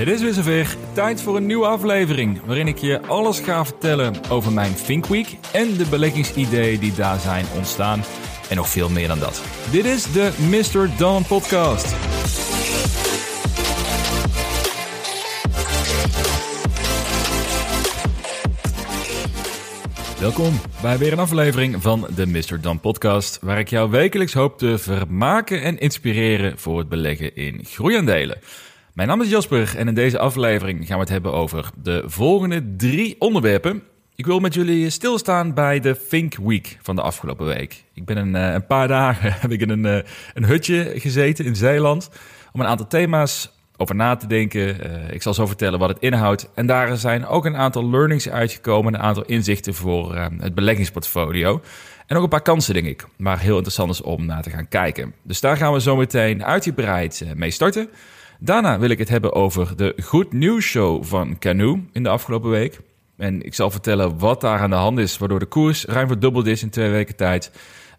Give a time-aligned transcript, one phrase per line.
[0.00, 0.76] Het is weer zover.
[0.92, 2.40] Tijd voor een nieuwe aflevering.
[2.44, 5.36] Waarin ik je alles ga vertellen over mijn Think Week.
[5.52, 8.02] En de beleggingsideeën die daar zijn ontstaan.
[8.48, 9.42] En nog veel meer dan dat.
[9.70, 10.90] Dit is de Mr.
[10.98, 11.94] Don Podcast.
[20.20, 22.60] Welkom bij weer een aflevering van de Mr.
[22.60, 27.64] Dan Podcast, waar ik jou wekelijks hoop te vermaken en inspireren voor het beleggen in
[27.64, 28.38] groeiaandelen.
[28.94, 32.76] Mijn naam is Jasper en in deze aflevering gaan we het hebben over de volgende
[32.76, 33.82] drie onderwerpen.
[34.14, 37.84] Ik wil met jullie stilstaan bij de Think Week van de afgelopen week.
[37.94, 41.44] Ik ben een, eh, een paar dagen heb ik in een, eh, een hutje gezeten
[41.44, 42.10] in Zeeland
[42.52, 44.86] om een aantal thema's over na te denken.
[44.86, 46.50] Uh, ik zal zo vertellen wat het inhoudt.
[46.54, 51.60] En daar zijn ook een aantal learnings uitgekomen, een aantal inzichten voor het beleggingsportfolio.
[52.06, 54.68] En ook een paar kansen, denk ik, maar heel interessant is om naar te gaan
[54.68, 55.14] kijken.
[55.22, 57.88] Dus daar gaan we zo meteen uitgebreid mee starten.
[58.42, 62.50] Daarna wil ik het hebben over de Goed Nieuws Show van Canoe in de afgelopen
[62.50, 62.80] week.
[63.16, 66.46] En ik zal vertellen wat daar aan de hand is, waardoor de koers ruim verdubbeld
[66.46, 67.50] is in twee weken tijd.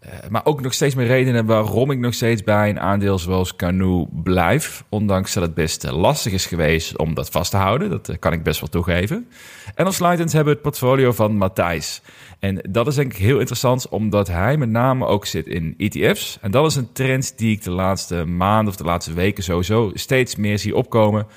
[0.06, 3.56] Uh, maar ook nog steeds meer redenen waarom ik nog steeds bij een aandeel zoals
[3.56, 4.84] Canoe blijf.
[4.90, 7.90] Ondanks dat het best lastig is geweest om dat vast te houden.
[7.90, 9.28] Dat uh, kan ik best wel toegeven.
[9.76, 12.02] En als sluitend hebben we het portfolio van Matthijs.
[12.42, 16.38] En dat is denk ik heel interessant, omdat hij met name ook zit in ETF's.
[16.42, 19.92] En dat is een trend die ik de laatste maanden of de laatste weken sowieso
[19.94, 21.28] steeds meer zie opkomen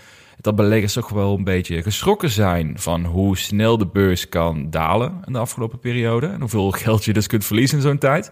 [0.40, 5.22] dat beleggers toch wel een beetje geschrokken zijn van hoe snel de beurs kan dalen
[5.26, 6.26] in de afgelopen periode.
[6.26, 8.30] En hoeveel geld je dus kunt verliezen in zo'n tijd.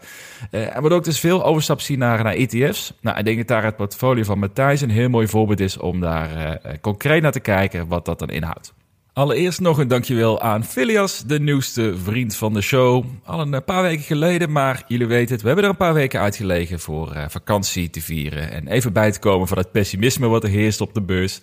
[0.50, 2.92] Uh, en wat ook dus veel overstap zien naar, naar ETF's.
[3.00, 6.00] Nou, ik denk dat daar het portfolio van Matthijs een heel mooi voorbeeld is om
[6.00, 8.72] daar uh, concreet naar te kijken wat dat dan inhoudt.
[9.14, 13.04] Allereerst nog een dankjewel aan Filias, de nieuwste vriend van de show.
[13.24, 16.20] Al een paar weken geleden, maar jullie weten het, we hebben er een paar weken
[16.20, 18.50] uitgelegen voor uh, vakantie te vieren.
[18.50, 21.40] En even bij te komen van het pessimisme wat er heerst op de beurs.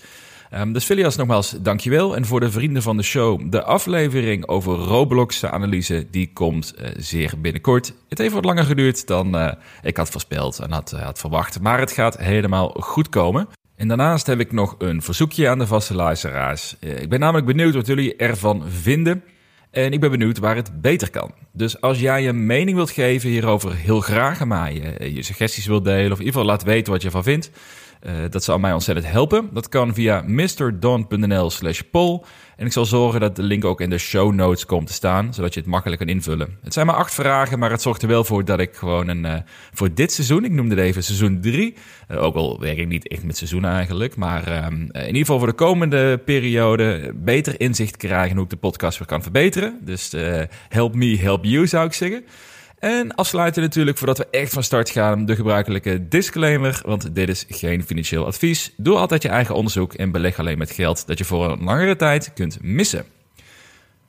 [0.54, 2.16] Um, dus Filias, nogmaals, dankjewel.
[2.16, 7.34] En voor de vrienden van de show, de aflevering over Roblox-analyse, die komt uh, zeer
[7.38, 7.94] binnenkort.
[8.08, 11.62] Het heeft wat langer geduurd dan ik had voorspeld en had, had verwacht.
[11.62, 13.48] Maar het gaat helemaal goed komen.
[13.80, 16.76] En daarnaast heb ik nog een verzoekje aan de vaste luisteraars.
[16.80, 19.24] ik ben namelijk benieuwd wat jullie ervan vinden.
[19.72, 21.34] En ik ben benieuwd waar het beter kan.
[21.54, 24.96] Dus als jij je mening wilt geven hierover, heel graag aan mij.
[25.00, 27.52] Je, je suggesties wilt delen of in ieder geval laat weten wat je ervan vindt.
[28.04, 29.50] Uh, dat zal mij ontzettend helpen.
[29.54, 32.22] Dat kan via mrdon.nl slash poll.
[32.60, 35.34] En ik zal zorgen dat de link ook in de show notes komt te staan,
[35.34, 36.58] zodat je het makkelijk kan invullen.
[36.64, 39.26] Het zijn maar acht vragen, maar het zorgt er wel voor dat ik gewoon een,
[39.26, 39.34] uh,
[39.74, 41.74] voor dit seizoen, ik noemde het even seizoen 3,
[42.12, 45.38] uh, ook al werk ik niet echt met seizoen eigenlijk, maar um, in ieder geval
[45.38, 49.80] voor de komende periode beter inzicht krijgen hoe ik de podcast weer kan verbeteren.
[49.82, 50.14] Dus
[50.70, 52.24] help me, help you zou ik zeggen.
[52.80, 57.46] En afsluiten natuurlijk voordat we echt van start gaan de gebruikelijke disclaimer, want dit is
[57.50, 58.74] geen financieel advies.
[58.78, 61.96] Doe altijd je eigen onderzoek en beleg alleen met geld dat je voor een langere
[61.96, 63.06] tijd kunt missen.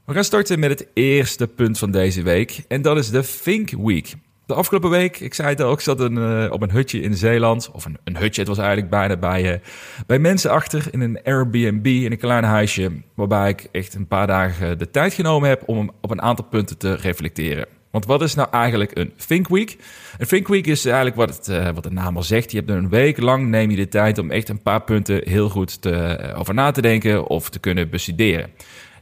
[0.04, 3.70] We gaan starten met het eerste punt van deze week en dat is de Think
[3.70, 4.14] Week.
[4.46, 7.70] De afgelopen week, ik zei het al, ik zat uh, op een hutje in Zeeland.
[7.72, 9.58] Of een, een, hutje, het was eigenlijk bijna bij, uh,
[10.06, 13.02] bij mensen achter in een Airbnb in een klein huisje.
[13.14, 16.78] Waarbij ik echt een paar dagen de tijd genomen heb om op een aantal punten
[16.78, 17.79] te reflecteren.
[17.90, 19.78] Want wat is nou eigenlijk een Think Week?
[20.18, 22.50] Een Think Week is eigenlijk wat, het, uh, wat de naam al zegt.
[22.50, 25.48] Je hebt een week lang neem je de tijd om echt een paar punten heel
[25.48, 28.50] goed te, uh, over na te denken of te kunnen bestuderen.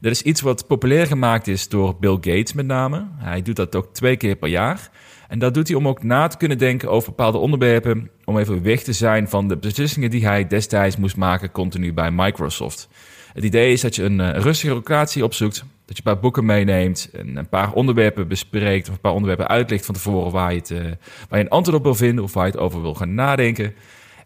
[0.01, 3.07] Dat is iets wat populair gemaakt is door Bill Gates met name.
[3.17, 4.91] Hij doet dat ook twee keer per jaar.
[5.29, 8.11] En dat doet hij om ook na te kunnen denken over bepaalde onderwerpen.
[8.25, 12.11] Om even weg te zijn van de beslissingen die hij destijds moest maken continu bij
[12.11, 12.89] Microsoft.
[13.33, 16.45] Het idee is dat je een, een rustige locatie opzoekt dat je een paar boeken
[16.45, 20.59] meeneemt en een paar onderwerpen bespreekt of een paar onderwerpen uitlegt van tevoren waar je,
[20.59, 20.79] het, uh,
[21.29, 23.75] waar je een antwoord op wil vinden of waar je het over wil gaan nadenken.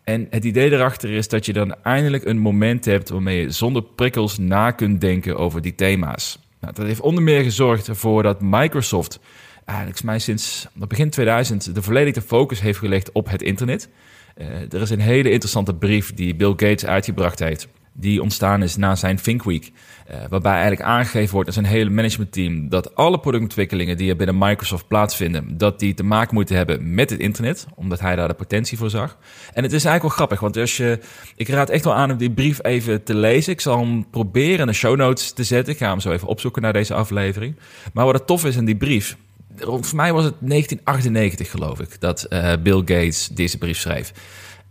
[0.04, 3.82] En het idee erachter is dat je dan eindelijk een moment hebt waarmee je zonder
[3.82, 6.38] prikkels na kunt denken over die thema's.
[6.60, 9.20] Nou, dat heeft onder meer gezorgd ervoor dat Microsoft
[9.64, 13.88] eigenlijk mij sinds begin 2000 de volledige focus heeft gelegd op het internet.
[14.36, 18.76] Uh, er is een hele interessante brief die Bill Gates uitgebracht heeft die ontstaan is
[18.76, 19.72] na zijn Think Week.
[20.10, 24.38] Uh, waarbij eigenlijk aangegeven wordt aan zijn hele managementteam dat alle productontwikkelingen die er binnen
[24.38, 28.34] Microsoft plaatsvinden, dat die te maken moeten hebben met het internet, omdat hij daar de
[28.34, 29.18] potentie voor zag.
[29.52, 30.98] En het is eigenlijk wel grappig, want als je,
[31.36, 33.52] ik raad echt wel aan om die brief even te lezen.
[33.52, 35.72] Ik zal hem proberen in de show notes te zetten.
[35.72, 37.56] Ik ga hem zo even opzoeken naar deze aflevering.
[37.92, 39.16] Maar wat het tof is in die brief,
[39.58, 44.12] voor mij was het 1998 geloof ik, dat uh, Bill Gates deze brief schreef.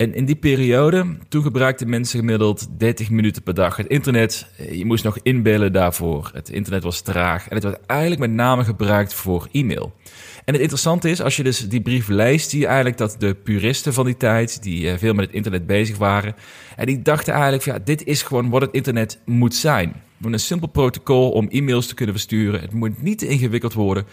[0.01, 4.47] En in die periode, toen gebruikten mensen gemiddeld 30 minuten per dag het internet.
[4.71, 6.29] Je moest nog inbellen daarvoor.
[6.33, 9.93] Het internet was traag en het werd eigenlijk met name gebruikt voor e-mail.
[10.45, 13.33] En het interessante is, als je dus die brief leest, zie je eigenlijk dat de
[13.33, 16.35] puristen van die tijd, die eh, veel met het internet bezig waren,
[16.75, 19.93] en die dachten eigenlijk, ja, dit is gewoon wat het internet moet zijn.
[20.21, 22.61] Een simpel protocol om e-mails te kunnen versturen.
[22.61, 24.05] Het moet niet te ingewikkeld worden.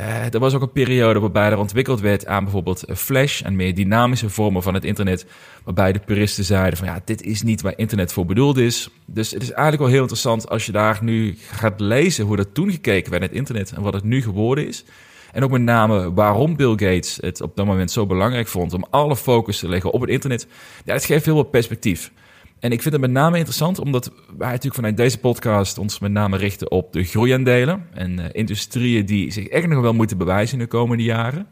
[0.00, 3.74] Uh, er was ook een periode waarbij er ontwikkeld werd aan bijvoorbeeld Flash en meer
[3.74, 5.26] dynamische vormen van het internet.
[5.64, 8.88] Waarbij de puristen zeiden van ja, dit is niet waar internet voor bedoeld is.
[9.06, 12.54] Dus het is eigenlijk wel heel interessant als je daar nu gaat lezen hoe dat
[12.54, 14.84] toen gekeken werd in het internet en wat het nu geworden is.
[15.32, 18.86] En ook met name waarom Bill Gates het op dat moment zo belangrijk vond om
[18.90, 20.46] alle focus te leggen op het internet.
[20.84, 22.12] Ja, dat geeft heel veel perspectief.
[22.60, 26.12] En ik vind het met name interessant omdat wij natuurlijk vanuit deze podcast ons met
[26.12, 30.58] name richten op de groeiaandelen en uh, industrieën die zich echt nog wel moeten bewijzen
[30.58, 31.46] in de komende jaren.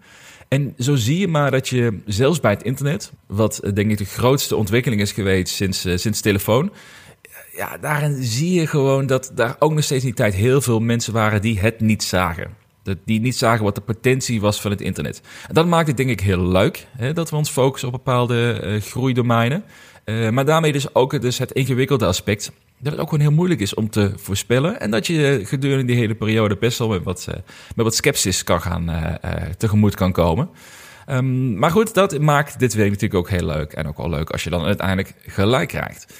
[0.49, 3.99] En zo zie je maar dat je zelfs bij het internet, wat uh, denk ik
[3.99, 6.72] de grootste ontwikkeling is geweest sinds, uh, sinds telefoon,
[7.56, 10.81] ja, daarin zie je gewoon dat daar ook nog steeds in die tijd heel veel
[10.81, 12.50] mensen waren die het niet zagen.
[13.05, 15.20] Die niet zagen wat de potentie was van het internet.
[15.49, 18.61] En dat maakt het denk ik heel leuk, hè, dat we ons focussen op bepaalde
[18.64, 19.64] uh, groeidomeinen.
[20.05, 23.61] Uh, maar daarmee dus ook dus het ingewikkelde aspect dat het ook gewoon heel moeilijk
[23.61, 24.81] is om te voorspellen.
[24.81, 27.35] En dat je gedurende die hele periode best wel met wat, uh,
[27.76, 29.19] wat sceptisch kan gaan,
[29.56, 30.49] tegemoet kan komen.
[31.11, 33.73] Um, maar goed, dat maakt dit week natuurlijk ook heel leuk.
[33.73, 36.14] En ook wel leuk als je dan uiteindelijk gelijk krijgt.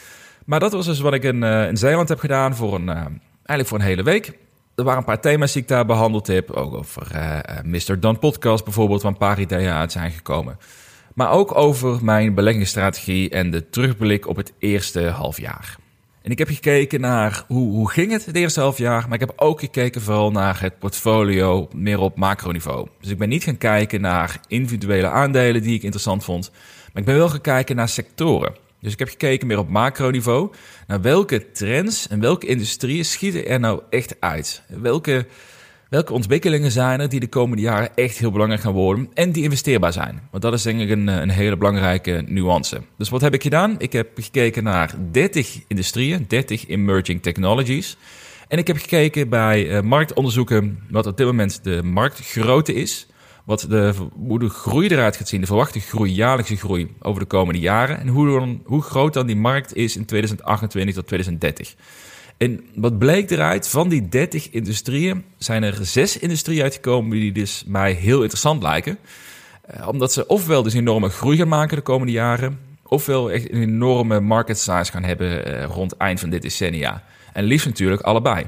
[0.45, 3.79] Maar dat was dus wat ik in, in Zeeland heb gedaan voor een, eigenlijk voor
[3.79, 4.33] een hele week
[4.79, 6.51] er waren een paar thema's die ik daar behandeld heb.
[6.51, 8.01] Ook over uh, Mr.
[8.01, 10.59] Dan Podcast bijvoorbeeld, waar een paar ideeën uit zijn gekomen.
[11.15, 15.77] Maar ook over mijn beleggingsstrategie en de terugblik op het eerste halfjaar.
[16.23, 19.33] En ik heb gekeken naar hoe, hoe ging het het eerste halfjaar, maar ik heb
[19.37, 22.89] ook gekeken vooral naar het portfolio meer op macroniveau.
[23.01, 26.51] Dus ik ben niet gaan kijken naar individuele aandelen die ik interessant vond,
[26.93, 28.68] maar ik ben wel gaan kijken naar sectoren.
[28.81, 30.51] Dus ik heb gekeken meer op macroniveau
[30.87, 34.63] naar welke trends en welke industrieën schieten er nou echt uit.
[34.69, 35.27] Welke,
[35.89, 39.43] welke ontwikkelingen zijn er die de komende jaren echt heel belangrijk gaan worden en die
[39.43, 40.21] investeerbaar zijn.
[40.31, 42.83] Want dat is denk ik een, een hele belangrijke nuance.
[42.99, 43.75] Dus wat heb ik gedaan?
[43.79, 47.97] Ik heb gekeken naar 30 industrieën, 30 emerging technologies.
[48.49, 53.07] En ik heb gekeken bij uh, marktonderzoeken wat op dit moment de marktgrootte is
[53.49, 53.95] wat de,
[54.27, 58.01] hoe de groei eruit gaat zien, de verwachte groei, jaarlijkse groei over de komende jaren.
[58.01, 61.75] En hoe, hoe groot dan die markt is in 2028 tot 2030.
[62.37, 67.65] En wat bleek eruit, van die 30 industrieën zijn er zes industrieën uitgekomen die dus
[67.67, 68.99] mij heel interessant lijken.
[69.61, 73.63] Eh, omdat ze ofwel dus enorme groei gaan maken de komende jaren, ofwel echt een
[73.63, 77.05] enorme market size gaan hebben eh, rond eind van dit decennia.
[77.33, 78.47] En liefst natuurlijk allebei.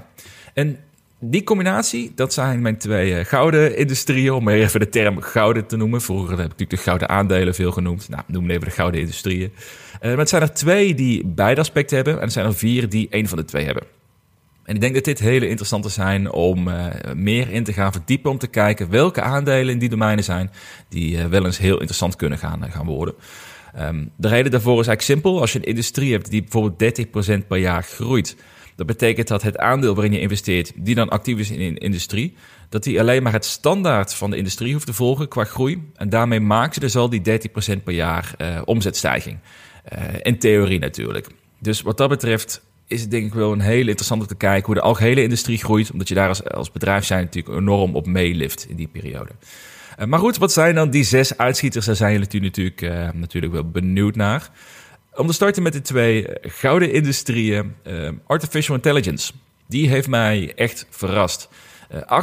[0.54, 0.78] En
[1.20, 5.76] die combinatie, dat zijn mijn twee uh, gouden industrieën, om even de term gouden te
[5.76, 6.00] noemen.
[6.00, 8.08] Vroeger heb ik natuurlijk de gouden aandelen veel genoemd.
[8.08, 9.52] Nou, noem even de gouden industrieën.
[9.52, 12.88] Uh, maar het zijn er twee die beide aspecten hebben en er zijn er vier
[12.88, 13.82] die één van de twee hebben.
[14.64, 18.30] En ik denk dat dit hele interessante zijn om uh, meer in te gaan verdiepen,
[18.30, 20.50] om te kijken welke aandelen in die domeinen zijn
[20.88, 23.14] die wel eens heel interessant kunnen gaan, gaan worden.
[23.78, 25.40] Um, de reden daarvoor is eigenlijk simpel.
[25.40, 26.98] Als je een industrie hebt die bijvoorbeeld
[27.42, 28.36] 30% per jaar groeit,
[28.80, 32.36] dat betekent dat het aandeel waarin je investeert, die dan actief is in de industrie,
[32.68, 35.90] dat die alleen maar het standaard van de industrie hoeft te volgen qua groei.
[35.94, 37.22] En daarmee maakt ze dus al die
[37.78, 39.38] 30% per jaar uh, omzetstijging.
[39.92, 41.26] Uh, in theorie natuurlijk.
[41.58, 44.66] Dus wat dat betreft is het denk ik wel een hele interessant om te kijken
[44.66, 45.90] hoe de algehele industrie groeit.
[45.90, 49.32] Omdat je daar als, als bedrijf zijn natuurlijk enorm op meelift in die periode.
[49.98, 51.86] Uh, maar goed, wat zijn dan die zes uitschieters?
[51.86, 54.50] Daar zijn jullie natuurlijk, natuurlijk wel benieuwd naar.
[55.14, 57.74] Om te starten met de twee eh, gouden industrieën.
[57.86, 59.32] Uh, artificial intelligence.
[59.66, 61.48] Die heeft mij echt verrast.
[61.94, 62.22] Uh,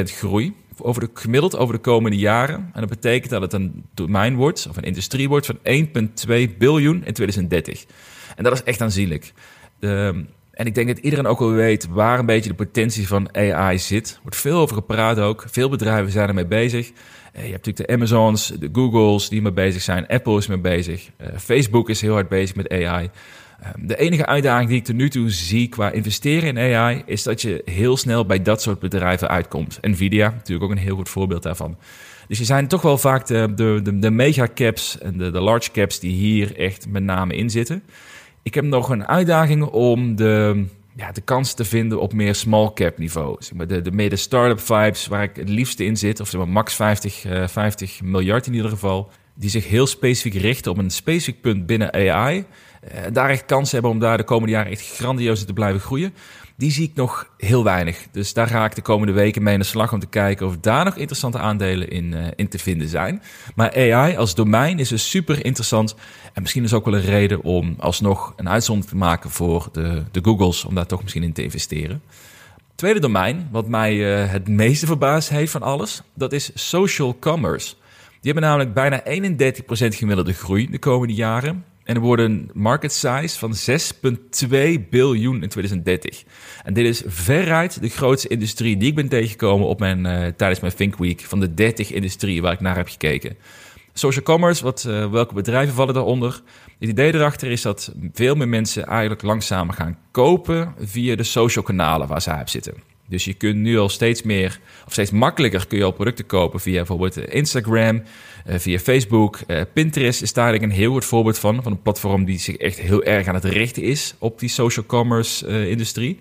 [0.00, 2.70] 38% groei over de, gemiddeld over de komende jaren.
[2.72, 7.04] En dat betekent dat het een domein wordt, of een industrie wordt, van 1,2 biljoen
[7.04, 7.84] in 2030.
[8.36, 9.32] En dat is echt aanzienlijk.
[10.54, 13.78] En ik denk dat iedereen ook wel weet waar een beetje de potentie van AI
[13.78, 14.10] zit.
[14.10, 15.44] Er wordt veel over gepraat ook.
[15.50, 16.90] Veel bedrijven zijn ermee bezig.
[17.32, 20.06] Eh, je hebt natuurlijk de Amazons, de Googles die mee bezig zijn.
[20.06, 21.10] Apple is mee bezig.
[21.20, 23.10] Uh, Facebook is heel hard bezig met AI.
[23.60, 27.02] Uh, de enige uitdaging die ik tot nu toe zie qua investeren in AI...
[27.06, 29.78] is dat je heel snel bij dat soort bedrijven uitkomt.
[29.80, 31.76] Nvidia, natuurlijk ook een heel goed voorbeeld daarvan.
[32.28, 35.40] Dus je zijn toch wel vaak de, de, de, de mega caps en de, de
[35.40, 37.82] large caps die hier echt met name in zitten.
[38.44, 40.64] Ik heb nog een uitdaging om de
[40.96, 43.38] ja, de kans te vinden op meer small cap niveau.
[43.54, 46.48] Maar de, de mede start-up vibes waar ik het liefste in zit, of zeg maar
[46.48, 50.90] max 50, uh, 50 miljard in ieder geval, die zich heel specifiek richten op een
[50.90, 52.36] specifiek punt binnen AI.
[52.36, 56.14] Uh, daar echt kans hebben om daar de komende jaren echt grandioos te blijven groeien.
[56.56, 58.06] Die zie ik nog heel weinig.
[58.12, 60.58] Dus daar ga ik de komende weken mee in de slag om te kijken of
[60.58, 63.22] daar nog interessante aandelen in, uh, in te vinden zijn.
[63.54, 65.94] Maar AI als domein is dus super interessant.
[66.32, 70.02] En misschien is ook wel een reden om alsnog een uitzondering te maken voor de,
[70.10, 72.02] de Googles, om daar toch misschien in te investeren.
[72.74, 77.74] Tweede domein, wat mij uh, het meeste verbaasd heeft van alles, dat is social commerce.
[78.20, 81.64] Die hebben namelijk bijna 31% gemiddelde groei de komende jaren.
[81.84, 86.24] En er wordt een market size van 6,2 biljoen in 2030.
[86.62, 90.60] En dit is veruit de grootste industrie die ik ben tegengekomen op mijn, uh, tijdens
[90.60, 93.36] mijn Think Week van de 30 industrieën waar ik naar heb gekeken.
[93.92, 96.40] Social commerce, wat, uh, welke bedrijven vallen daaronder?
[96.78, 101.64] Het idee erachter is dat veel meer mensen eigenlijk langzamer gaan kopen via de social
[101.64, 102.93] kanalen waar zij op zitten.
[103.08, 106.60] Dus je kunt nu al steeds meer, of steeds makkelijker kun je al producten kopen
[106.60, 108.02] via bijvoorbeeld Instagram,
[108.46, 109.40] uh, via Facebook.
[109.46, 111.62] Uh, Pinterest is daar eigenlijk een heel goed voorbeeld van.
[111.62, 114.86] Van een platform die zich echt heel erg aan het richten is op die social
[114.86, 116.20] commerce industrie.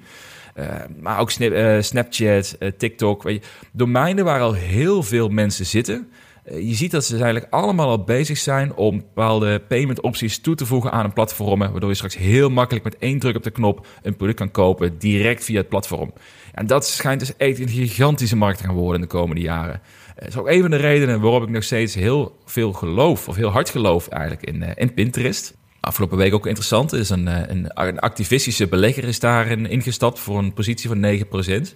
[0.99, 3.23] maar ook Snap, Snapchat, TikTok.
[3.23, 6.07] Weet je, domeinen waar al heel veel mensen zitten.
[6.51, 10.65] je ziet dat ze eigenlijk allemaal al bezig zijn om bepaalde payment opties toe te
[10.65, 11.59] voegen aan een platform.
[11.59, 14.97] Waardoor je straks heel makkelijk met één druk op de knop een product kan kopen
[14.97, 16.13] direct via het platform.
[16.53, 19.81] En dat schijnt dus echt een gigantische markt te gaan worden in de komende jaren.
[20.15, 23.35] Dat is ook een van de redenen waarom ik nog steeds heel veel geloof, of
[23.35, 25.53] heel hard geloof eigenlijk, in, uh, in Pinterest.
[25.79, 26.91] Afgelopen week ook interessant.
[26.91, 30.99] Er is een, eh, een, een, activistische belegger is daarin ingestapt voor een positie van
[30.99, 31.75] 9%.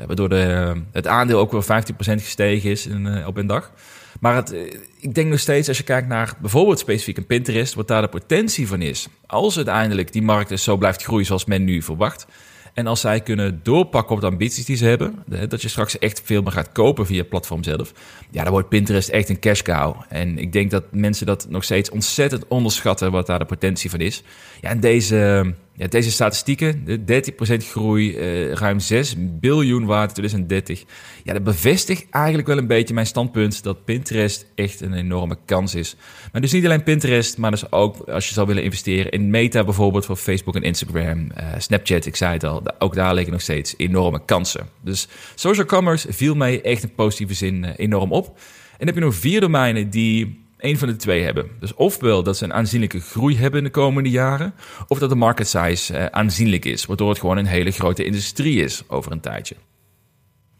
[0.00, 1.66] Uh, waardoor de, het aandeel ook wel 15%
[1.96, 3.72] gestegen is in, op een dag.
[4.20, 4.54] Maar het,
[5.00, 8.08] ik denk nog steeds, als je kijkt naar bijvoorbeeld specifiek een Pinterest, wat daar de
[8.08, 9.06] potentie van is.
[9.26, 12.26] Als uiteindelijk die markt dus zo blijft groeien zoals men nu verwacht
[12.74, 16.22] en als zij kunnen doorpakken op de ambities die ze hebben, dat je straks echt
[16.24, 17.92] veel meer gaat kopen via het platform zelf,
[18.30, 19.94] ja, dan wordt Pinterest echt een cash cow.
[20.08, 24.00] En ik denk dat mensen dat nog steeds ontzettend onderschatten wat daar de potentie van
[24.00, 24.22] is.
[24.60, 30.14] Ja, en deze ja, deze statistieken, de 30% groei, uh, ruim 6 biljoen waard in
[30.14, 30.84] 2030.
[31.24, 35.74] Ja, dat bevestigt eigenlijk wel een beetje mijn standpunt dat Pinterest echt een enorme kans
[35.74, 35.96] is.
[36.32, 39.64] Maar dus niet alleen Pinterest, maar dus ook als je zou willen investeren in Meta
[39.64, 43.42] bijvoorbeeld voor Facebook en Instagram, uh, Snapchat, ik zei het al, ook daar liggen nog
[43.42, 44.68] steeds enorme kansen.
[44.80, 48.26] Dus social commerce viel mij echt in positieve zin uh, enorm op.
[48.26, 48.32] En
[48.78, 51.50] dan heb je nog vier domeinen die een van de twee hebben.
[51.60, 54.54] Dus ofwel dat ze een aanzienlijke groei hebben in de komende jaren,
[54.88, 58.62] of dat de market size uh, aanzienlijk is, waardoor het gewoon een hele grote industrie
[58.62, 59.56] is over een tijdje.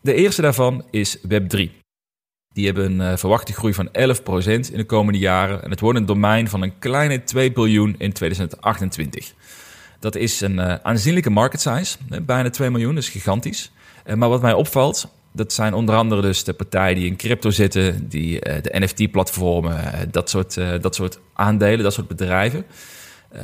[0.01, 1.83] De eerste daarvan is Web3.
[2.53, 3.93] Die hebben een uh, verwachte groei van 11%
[4.45, 8.13] in de komende jaren en het wordt een domein van een kleine 2 biljoen in
[8.13, 9.33] 2028.
[10.01, 13.73] Dat is een uh, aanzienlijke market size, bijna 2 miljoen, dat is gigantisch.
[14.15, 18.09] maar wat mij opvalt, dat zijn onder andere dus de partijen die in crypto zitten,
[18.09, 22.65] die uh, de NFT-platformen, uh, dat, soort, uh, dat soort aandelen, dat soort bedrijven.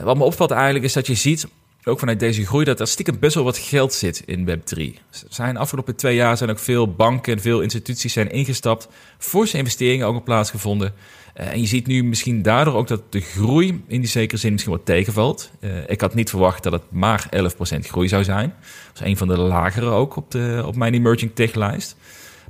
[0.02, 1.47] wat me opvalt eigenlijk is dat je ziet,
[1.85, 4.82] ook vanuit deze groei, dat er stiekem best wel wat geld zit in Web3.
[5.28, 10.06] Zijn afgelopen twee jaar zijn ook veel banken en veel instituties zijn ingestapt, forse investeringen
[10.06, 10.94] ook op plaatsgevonden.
[11.40, 14.52] Uh, en je ziet nu misschien daardoor ook dat de groei in die zekere zin
[14.52, 15.50] misschien wat tegenvalt.
[15.61, 17.28] Uh, ik had niet verwacht dat het maar
[17.76, 18.54] 11% groei zou zijn.
[18.92, 21.97] Dat is een van de lagere ook op, de, op mijn emerging tech lijst.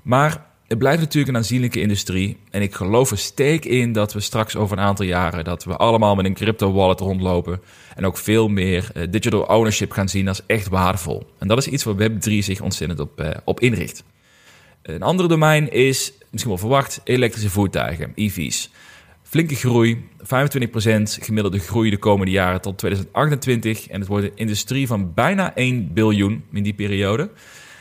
[0.03, 2.37] Maar het blijft natuurlijk een aanzienlijke industrie.
[2.51, 5.45] En ik geloof er steek in dat we straks over een aantal jaren...
[5.45, 7.61] dat we allemaal met een crypto wallet rondlopen...
[7.95, 11.27] en ook veel meer uh, digital ownership gaan zien als echt waardevol.
[11.39, 14.05] En dat is iets waar Web3 zich ontzettend op, op inricht.
[14.83, 18.71] Een ander domein is, misschien wel verwacht, elektrische voertuigen, EV's.
[19.23, 20.25] Flinke groei, 25%
[21.03, 23.89] gemiddelde groei de komende jaren tot 2028.
[23.89, 27.31] En het wordt een industrie van bijna 1 biljoen in die periode.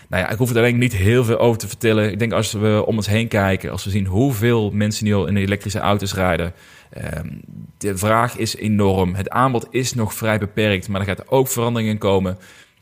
[0.10, 2.12] Nou ja, ik hoef er alleen niet heel veel over te vertellen.
[2.12, 5.28] Ik denk als we om ons heen kijken, als we zien hoeveel mensen nu al
[5.28, 6.54] in elektrische auto's rijden.
[7.18, 7.42] Um,
[7.78, 9.16] de vraag is enorm.
[9.16, 12.38] Het aanbod is nog vrij beperkt, maar er gaat ook veranderingen komen.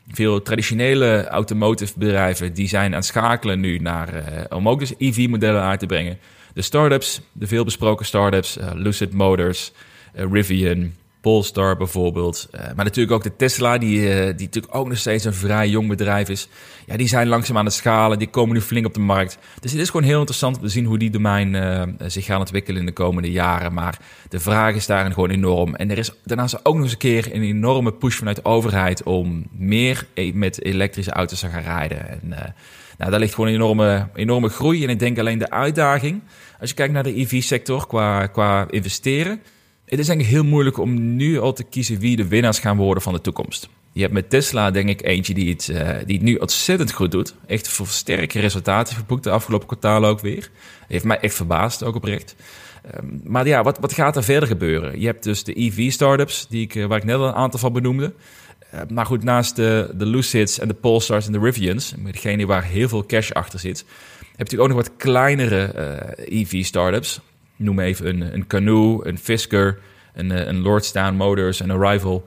[0.08, 4.94] Veel traditionele automotive bedrijven die zijn aan het schakelen nu naar, uh, om ook dus
[4.98, 6.18] EV-modellen uit te brengen.
[6.54, 9.72] De startups, de veelbesproken startups, uh, Lucid Motors,
[10.16, 12.48] uh, Rivian, Polestar bijvoorbeeld.
[12.54, 15.68] Uh, maar natuurlijk ook de Tesla, die, uh, die natuurlijk ook nog steeds een vrij
[15.68, 16.48] jong bedrijf is.
[16.86, 19.38] Ja, die zijn langzaam aan het schalen, die komen nu flink op de markt.
[19.60, 22.38] Dus het is gewoon heel interessant om te zien hoe die domein uh, zich gaan
[22.38, 23.72] ontwikkelen in de komende jaren.
[23.72, 23.98] Maar
[24.28, 25.74] de vraag is daarin gewoon enorm.
[25.74, 29.02] En er is daarnaast ook nog eens een keer een enorme push vanuit de overheid
[29.02, 32.08] om meer e-, met elektrische auto's te gaan rijden.
[32.08, 32.20] En
[32.98, 34.84] nou, daar ligt gewoon een enorme, enorme groei.
[34.84, 36.22] En ik denk alleen de uitdaging,
[36.60, 39.40] als je kijkt naar de EV-sector qua, qua investeren
[39.88, 43.02] het is eigenlijk heel moeilijk om nu al te kiezen wie de winnaars gaan worden
[43.02, 43.68] van de toekomst.
[43.92, 47.10] Je hebt met Tesla, denk ik, eentje die het, uh, die het nu ontzettend goed
[47.10, 47.34] doet.
[47.46, 50.50] Echt sterke resultaten geboekt de afgelopen kwartaal ook weer.
[50.88, 52.36] Heeft mij echt verbaasd, ook oprecht.
[52.90, 55.00] Ehm, maar ja, wat, wat gaat er verder gebeuren?
[55.00, 58.12] Je hebt dus de EV-startups, die ik, waar ik net al een aantal van benoemde.
[58.88, 62.88] maar goed, naast de, de Lucids en de Polestars en de Rivians, degene waar heel
[62.88, 63.84] veel cash achter zit,
[64.36, 65.72] heb je ook nog wat kleinere
[66.16, 67.20] EV-startups.
[67.58, 69.78] Noem even een, een Canoe, een Fisker,
[70.14, 72.24] een, een Lordstown Motors, een Arrival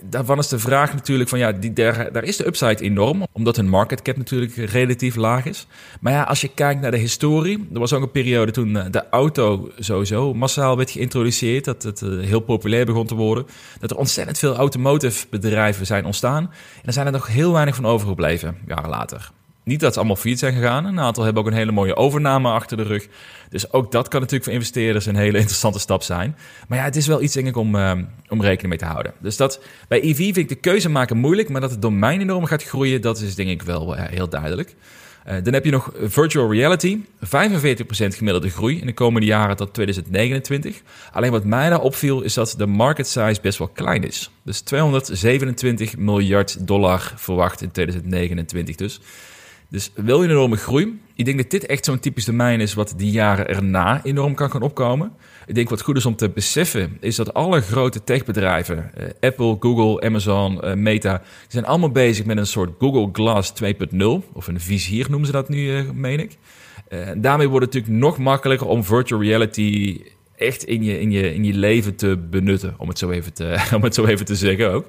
[0.00, 3.68] daarvan is de vraag natuurlijk van ja, die, daar, is de upside enorm, omdat hun
[3.68, 5.66] market cap natuurlijk relatief laag is.
[6.00, 8.84] Maar ja, als je kijkt naar de historie, er was ook een periode toen eh,
[8.90, 13.46] de auto sowieso massaal werd geïntroduceerd, dat het eh, heel populair begon te worden,
[13.80, 16.42] dat er ontzettend veel automotive bedrijven zijn ontstaan.
[16.44, 19.30] En er zijn er nog heel weinig van overgebleven, jaren later.
[19.64, 20.84] Niet dat ze allemaal failliet zijn gegaan.
[20.84, 23.06] Een aantal hebben ook een hele mooie overname achter de rug.
[23.48, 26.36] Dus ook dat kan natuurlijk voor investeerders een hele interessante stap zijn.
[26.68, 27.92] Maar ja, het is wel iets denk ik om, uh,
[28.28, 29.12] om rekening mee te houden.
[29.18, 31.48] Dus dat bij EV vind ik de keuze maken moeilijk.
[31.48, 34.74] Maar dat het domein enorm gaat groeien, dat is denk ik wel uh, heel duidelijk.
[35.28, 36.98] Uh, dan heb je nog virtual reality.
[36.98, 37.26] 45%
[37.96, 40.82] gemiddelde groei in de komende jaren tot 2029.
[41.12, 44.30] Alleen wat mij daar opviel is dat de market size best wel klein is.
[44.42, 49.00] Dus 227 miljard dollar verwacht in 2029 dus.
[49.74, 51.00] Dus wil je een enorme groei?
[51.14, 54.50] Ik denk dat dit echt zo'n typisch domein is wat die jaren erna enorm kan
[54.50, 55.12] gaan opkomen.
[55.46, 59.56] Ik denk wat goed is om te beseffen, is dat alle grote techbedrijven, uh, Apple,
[59.60, 64.60] Google, Amazon, uh, Meta, zijn allemaal bezig met een soort Google Glass 2.0, of een
[64.60, 66.36] vizier noemen ze dat nu, uh, meen ik.
[67.16, 70.00] daarmee wordt het natuurlijk nog makkelijker om virtual reality
[70.36, 73.56] echt in je, in, je, in je leven te benutten, om het zo even te,
[73.76, 74.86] om het zo even te zeggen ook.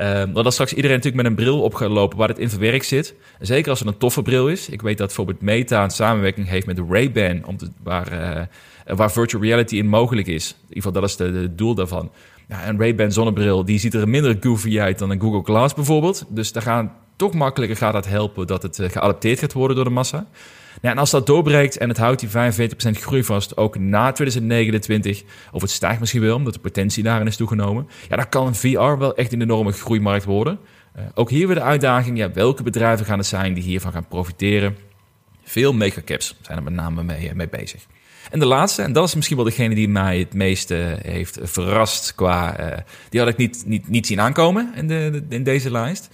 [0.00, 2.86] Uh, want als straks iedereen natuurlijk met een bril op lopen waar het in verwerkt
[2.86, 4.68] zit, zeker als het een toffe bril is.
[4.68, 9.42] Ik weet dat bijvoorbeeld Meta een samenwerking heeft met Ray-Ban, om waar, uh, waar virtual
[9.42, 10.50] reality in mogelijk is.
[10.50, 12.10] In ieder geval, dat is het doel daarvan.
[12.48, 16.24] Ja, een Ray-Ban zonnebril, die ziet er minder goofy uit dan een Google Glass bijvoorbeeld.
[16.28, 19.84] Dus daar gaan toch makkelijker gaat dat helpen dat het eh, geadapteerd gaat worden door
[19.84, 20.26] de massa.
[20.80, 22.32] Ja, en als dat doorbreekt en het houdt die 45%
[22.90, 27.36] groei vast, ook na 2029, of het stijgt misschien wel, omdat de potentie daarin is
[27.36, 30.58] toegenomen, ja, dan kan VR wel echt een enorme groeimarkt worden.
[30.96, 34.08] Uh, ook hier weer de uitdaging, ja, welke bedrijven gaan het zijn die hiervan gaan
[34.08, 34.76] profiteren?
[35.44, 37.86] Veel megacaps zijn er met name mee, eh, mee bezig.
[38.30, 42.14] En de laatste, en dat is misschien wel degene die mij het meeste heeft verrast
[42.14, 42.56] qua...
[43.08, 46.08] Die had ik niet, niet, niet zien aankomen in, de, in deze lijst.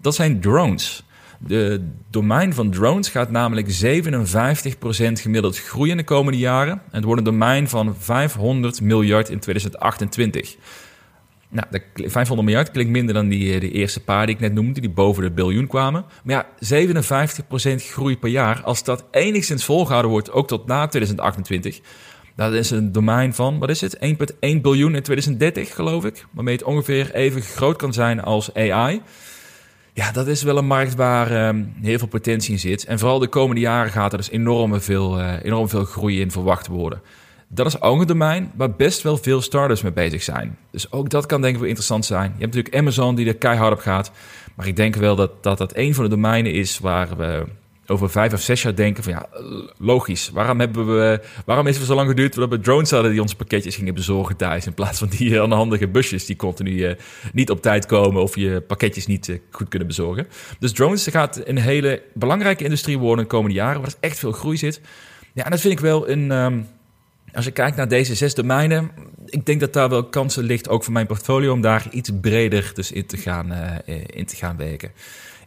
[0.00, 1.04] Dat zijn drones.
[1.38, 6.72] De domein van drones gaat namelijk 57% gemiddeld groeien de komende jaren.
[6.72, 10.56] En het wordt een domein van 500 miljard in 2028.
[11.48, 14.52] Nou, de 500 miljard klinkt minder dan die, eh, de eerste paar die ik net
[14.52, 16.04] noemde, die boven de biljoen kwamen.
[16.24, 18.62] Maar ja, 57% groei per jaar.
[18.62, 21.80] Als dat enigszins volgehouden wordt, ook tot na 2028,
[22.36, 23.96] dat is een domein van, wat is het?
[24.00, 26.26] 1,1 biljoen in 2030, geloof ik.
[26.30, 29.02] Waarmee het ongeveer even groot kan zijn als AI.
[29.92, 32.84] Ja, dat is wel een markt waar um, heel veel potentie in zit.
[32.84, 36.30] En vooral de komende jaren gaat er dus enorm veel, uh, enorm veel groei in
[36.30, 37.02] verwacht worden.
[37.48, 40.56] Dat is ook een domein waar best wel veel startups mee bezig zijn.
[40.70, 42.24] Dus ook dat kan denk ik wel interessant zijn.
[42.24, 44.12] Je hebt natuurlijk Amazon die er keihard op gaat.
[44.56, 47.44] Maar ik denk wel dat dat, dat een van de domeinen is waar we
[47.90, 49.28] over vijf of zes jaar denken van ja,
[49.78, 50.30] logisch.
[50.30, 53.36] Waarom, hebben we, waarom is het zo lang geduurd voordat we drones hadden die onze
[53.36, 54.66] pakketjes gingen bezorgen thuis?
[54.66, 56.92] In plaats van die handige busjes die continu uh,
[57.32, 60.26] niet op tijd komen of je pakketjes niet uh, goed kunnen bezorgen.
[60.58, 64.56] Dus drones gaat een hele belangrijke industrie worden de komende jaren, waar echt veel groei
[64.56, 64.80] zit.
[65.32, 66.30] Ja, en dat vind ik wel een...
[66.30, 66.66] Um,
[67.32, 68.90] als je kijkt naar deze zes domeinen,
[69.26, 72.70] ik denk dat daar wel kansen ligt, ook voor mijn portfolio, om daar iets breder
[72.74, 73.52] dus in te gaan,
[74.06, 74.90] in te gaan werken.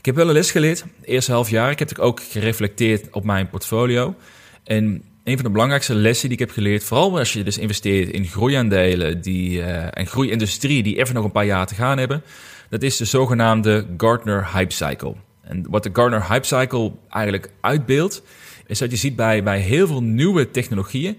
[0.03, 1.71] Ik heb wel een les geleerd, eerste half jaar.
[1.71, 4.15] Ik heb ook gereflecteerd op mijn portfolio.
[4.63, 8.09] En een van de belangrijkste lessen die ik heb geleerd, vooral als je dus investeert
[8.09, 12.23] in groeiaandelen die, uh, en groeiindustrie die even nog een paar jaar te gaan hebben,
[12.69, 15.15] dat is de zogenaamde Gartner Hype Cycle.
[15.41, 18.23] En wat de Gartner Hype Cycle eigenlijk uitbeeldt,
[18.67, 21.17] is dat je ziet bij, bij heel veel nieuwe technologieën,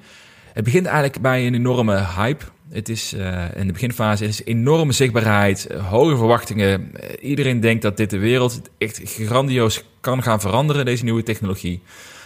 [0.52, 2.44] het begint eigenlijk bij een enorme hype.
[2.74, 6.80] Het is uh, in de beginfase is enorme zichtbaarheid, uh, hoge verwachtingen.
[6.80, 11.82] Uh, iedereen denkt dat dit de wereld echt grandioos kan gaan veranderen, deze nieuwe technologie.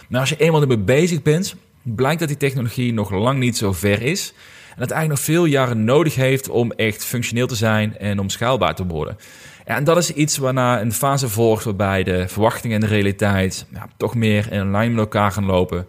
[0.07, 3.73] Maar als je eenmaal ermee bezig bent, blijkt dat die technologie nog lang niet zo
[3.73, 4.33] ver is.
[4.69, 8.29] En dat eigenlijk nog veel jaren nodig heeft om echt functioneel te zijn en om
[8.29, 9.17] schaalbaar te worden.
[9.65, 13.87] En dat is iets waarna een fase volgt waarbij de verwachtingen en de realiteit ja,
[13.97, 15.87] toch meer in lijn met elkaar gaan lopen.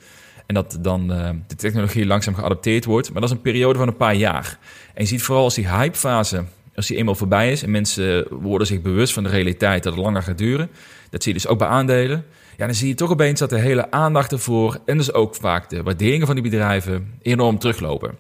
[0.50, 3.12] En dat dan uh, de technologie langzaam geadapteerd wordt.
[3.12, 4.58] Maar dat is een periode van een paar jaar.
[4.94, 7.62] En je ziet vooral als die hypefase, als die eenmaal voorbij is...
[7.62, 10.70] en mensen worden zich bewust van de realiteit dat het langer gaat duren...
[11.10, 12.24] dat zie je dus ook bij aandelen...
[12.56, 14.78] Ja, dan zie je toch opeens dat de hele aandacht ervoor...
[14.86, 18.10] en dus ook vaak de waarderingen van die bedrijven enorm teruglopen.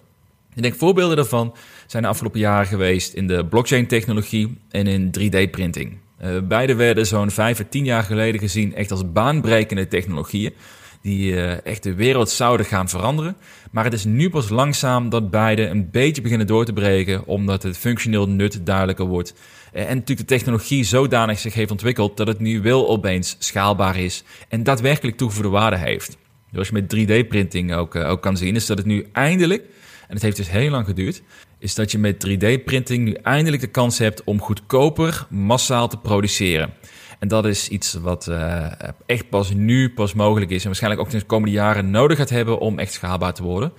[0.54, 1.54] Ik denk voorbeelden daarvan
[1.86, 3.14] zijn de afgelopen jaren geweest...
[3.14, 5.98] in de blockchain-technologie en in 3D-printing.
[6.24, 10.52] Uh, beide werden zo'n vijf à tien jaar geleden gezien echt als baanbrekende technologieën
[11.02, 13.36] die echt de wereld zouden gaan veranderen.
[13.70, 17.62] Maar het is nu pas langzaam dat beide een beetje beginnen door te breken, omdat
[17.62, 19.34] het functioneel nut duidelijker wordt.
[19.72, 24.24] En natuurlijk de technologie zodanig zich heeft ontwikkeld dat het nu wel opeens schaalbaar is
[24.48, 26.16] en daadwerkelijk toegevoegde waarde heeft.
[26.52, 29.62] Zoals je met 3D-printing ook, ook kan zien, is dat het nu eindelijk,
[30.08, 31.22] en het heeft dus heel lang geduurd,
[31.58, 36.72] is dat je met 3D-printing nu eindelijk de kans hebt om goedkoper massaal te produceren.
[37.20, 38.66] En dat is iets wat uh,
[39.06, 42.58] echt pas nu pas mogelijk is en waarschijnlijk ook de komende jaren nodig gaat hebben
[42.58, 43.72] om echt schaalbaar te worden.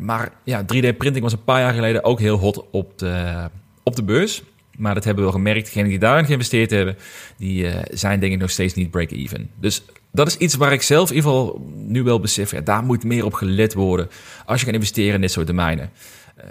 [0.00, 3.48] Maar ja, 3D-printing was een paar jaar geleden ook heel hot op de,
[3.82, 4.42] op de beurs.
[4.76, 5.64] Maar dat hebben we wel gemerkt.
[5.64, 6.96] Degenen die daarin geïnvesteerd hebben,
[7.36, 9.50] die uh, zijn denk ik nog steeds niet break-even.
[9.60, 12.50] Dus dat is iets waar ik zelf in ieder geval nu wel besef.
[12.50, 14.08] Ja, daar moet meer op gelet worden
[14.46, 15.90] als je gaat investeren in dit soort domeinen.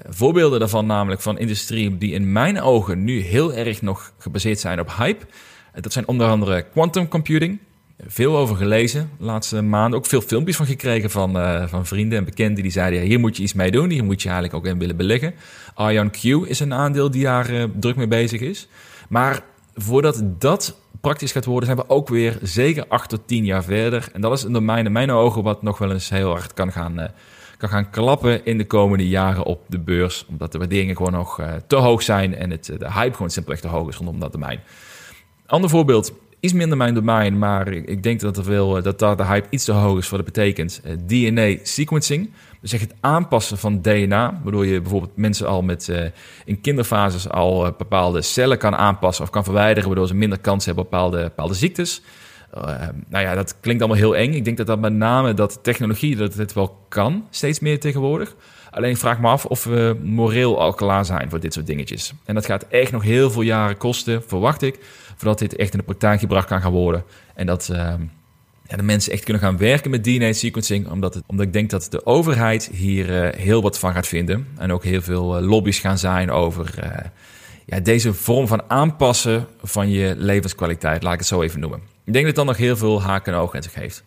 [0.09, 4.79] Voorbeelden daarvan namelijk van industrie die in mijn ogen nu heel erg nog gebaseerd zijn
[4.79, 5.25] op hype.
[5.75, 7.59] Uh, dat zijn onder andere quantum computing.
[8.07, 9.99] Veel over gelezen de laatste maanden.
[9.99, 12.99] Ook veel filmpjes van gekregen van, uh, van vrienden en bekenden die zeiden...
[12.99, 15.33] Ja, hier moet je iets mee doen, hier moet je eigenlijk ook in willen beleggen.
[15.77, 18.67] Ion Q is een aandeel die daar druk mee bezig is.
[19.09, 19.43] Maar
[19.75, 24.09] voordat dat praktisch gaat worden, zijn we ook weer zeker acht tot tien jaar verder.
[24.13, 26.71] En dat is een domein in mijn ogen wat nog wel eens heel hard kan
[26.71, 27.11] gaan,
[27.57, 30.25] kan gaan klappen in de komende jaren op de beurs.
[30.29, 33.67] Omdat de waarderingen gewoon nog te hoog zijn en het, de hype gewoon simpelweg te
[33.67, 34.59] hoog is rondom dat domein.
[35.51, 39.25] Ander voorbeeld, iets minder mijn domein, maar ik denk dat, er veel, dat daar de
[39.25, 40.81] hype iets te hoog is voor dat betekent.
[40.85, 42.31] Uh, DNA sequencing.
[42.61, 46.03] Dus het aanpassen van DNA, waardoor je bijvoorbeeld mensen al met uh,
[46.45, 50.83] in kinderfases al bepaalde cellen kan aanpassen of kan verwijderen, waardoor ze minder kans hebben
[50.83, 52.01] op bepaalde, bepaalde ziektes.
[52.57, 52.63] Uh,
[53.09, 54.33] nou ja, dat klinkt allemaal heel eng.
[54.33, 58.35] Ik denk dat dat met name dat technologie dat het wel kan, steeds meer tegenwoordig.
[58.71, 62.13] Alleen vraag me af of we moreel al klaar zijn voor dit soort dingetjes.
[62.25, 64.79] En dat gaat echt nog heel veel jaren kosten, verwacht ik,
[65.15, 67.03] voordat dit echt in de praktijk gebracht kan gaan worden.
[67.35, 67.69] En dat
[68.71, 70.89] ja, de mensen echt kunnen gaan werken met DNA sequencing.
[70.89, 74.47] Omdat, het, omdat ik denk dat de overheid hier uh, heel wat van gaat vinden.
[74.57, 76.89] En ook heel veel uh, lobby's gaan zijn over uh,
[77.65, 81.03] ja, deze vorm van aanpassen van je levenskwaliteit.
[81.03, 81.81] Laat ik het zo even noemen.
[82.05, 84.03] Ik denk dat dat nog heel veel haken en ogen in zich heeft.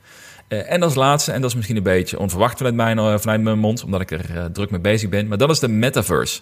[0.49, 3.85] En als laatste, en dat is misschien een beetje onverwacht vanuit mijn, vanuit mijn mond,
[3.85, 5.29] omdat ik er druk mee bezig ben.
[5.29, 6.41] Maar dat is de metaverse.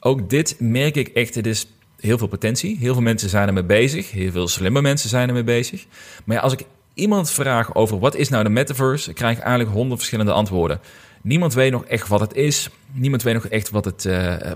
[0.00, 1.34] Ook dit merk ik echt.
[1.34, 1.66] Het is
[2.00, 2.76] heel veel potentie.
[2.78, 4.10] Heel veel mensen zijn ermee bezig.
[4.10, 5.86] Heel veel slimme mensen zijn ermee bezig.
[6.24, 6.64] Maar als ik
[6.94, 10.80] iemand vraagt over wat is nou de metaverse, krijg ik eigenlijk honderd verschillende antwoorden.
[11.22, 12.68] Niemand weet nog echt wat het is.
[12.92, 14.08] Niemand weet nog echt wat het,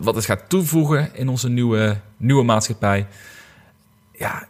[0.03, 3.07] wat het gaat toevoegen in onze nieuwe, nieuwe maatschappij.
[4.19, 4.47] Ja,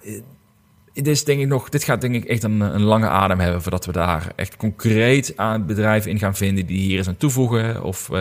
[0.95, 3.63] dit, is denk ik nog, dit gaat denk ik echt een, een lange adem hebben
[3.63, 7.83] voordat we daar echt concreet aan bedrijven in gaan vinden die hier eens aan toevoegen.
[7.83, 8.19] Of uh,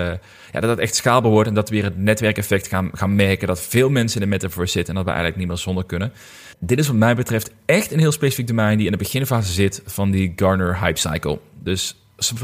[0.52, 3.48] ja, dat het echt schaalbaar wordt en dat we weer het netwerkeffect gaan, gaan merken.
[3.48, 6.14] Dat veel mensen in de metaverse zitten en dat we eigenlijk niet meer zonder kunnen.
[6.60, 9.82] Dit is wat mij betreft echt een heel specifiek domein die in de beginfase zit
[9.86, 11.40] van die Garner hype cycle.
[11.64, 11.96] Dus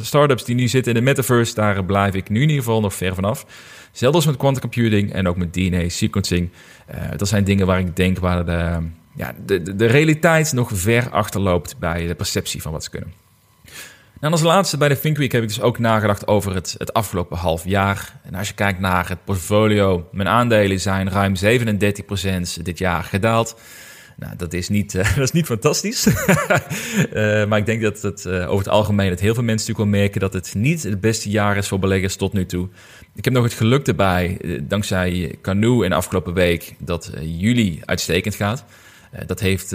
[0.01, 2.93] startups die nu zitten in de metaverse, daar blijf ik nu in ieder geval nog
[2.93, 3.45] ver vanaf.
[3.91, 6.49] Zelfs met quantum computing en ook met DNA sequencing.
[6.91, 8.77] Uh, dat zijn dingen waar ik denk waar de,
[9.19, 13.13] ja, de, de realiteit nog ver achterloopt bij de perceptie van wat ze kunnen.
[14.19, 16.93] Nou, als laatste bij de Think Week heb ik dus ook nagedacht over het, het
[16.93, 18.19] afgelopen half jaar.
[18.23, 21.35] En als je kijkt naar het portfolio, mijn aandelen zijn ruim
[22.59, 23.59] 37% dit jaar gedaald.
[24.17, 26.07] Nou, dat is niet, uh, dat is niet fantastisch.
[26.07, 26.15] uh,
[27.47, 30.01] maar ik denk dat het uh, over het algemeen dat heel veel mensen natuurlijk wel
[30.01, 32.67] merken dat het niet het beste jaar is voor beleggers tot nu toe.
[33.15, 38.65] Ik heb nog het geluk erbij, dankzij Canoe de afgelopen week, dat juli uitstekend gaat.
[39.25, 39.71] Dat heeft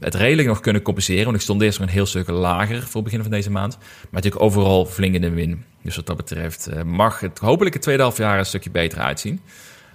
[0.00, 2.94] het redelijk nog kunnen compenseren, want ik stond eerst nog een heel stuk lager voor
[2.94, 3.76] het begin van deze maand.
[3.78, 5.64] Maar natuurlijk overal flink in de win.
[5.82, 9.40] Dus wat dat betreft mag het hopelijk het tweede half jaar een stukje beter uitzien.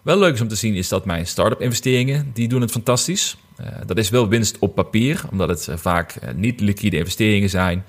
[0.03, 3.37] Wel leuk is om te zien is dat mijn start-up investeringen, die doen het fantastisch.
[3.85, 7.85] Dat is wel winst op papier, omdat het vaak niet liquide investeringen zijn.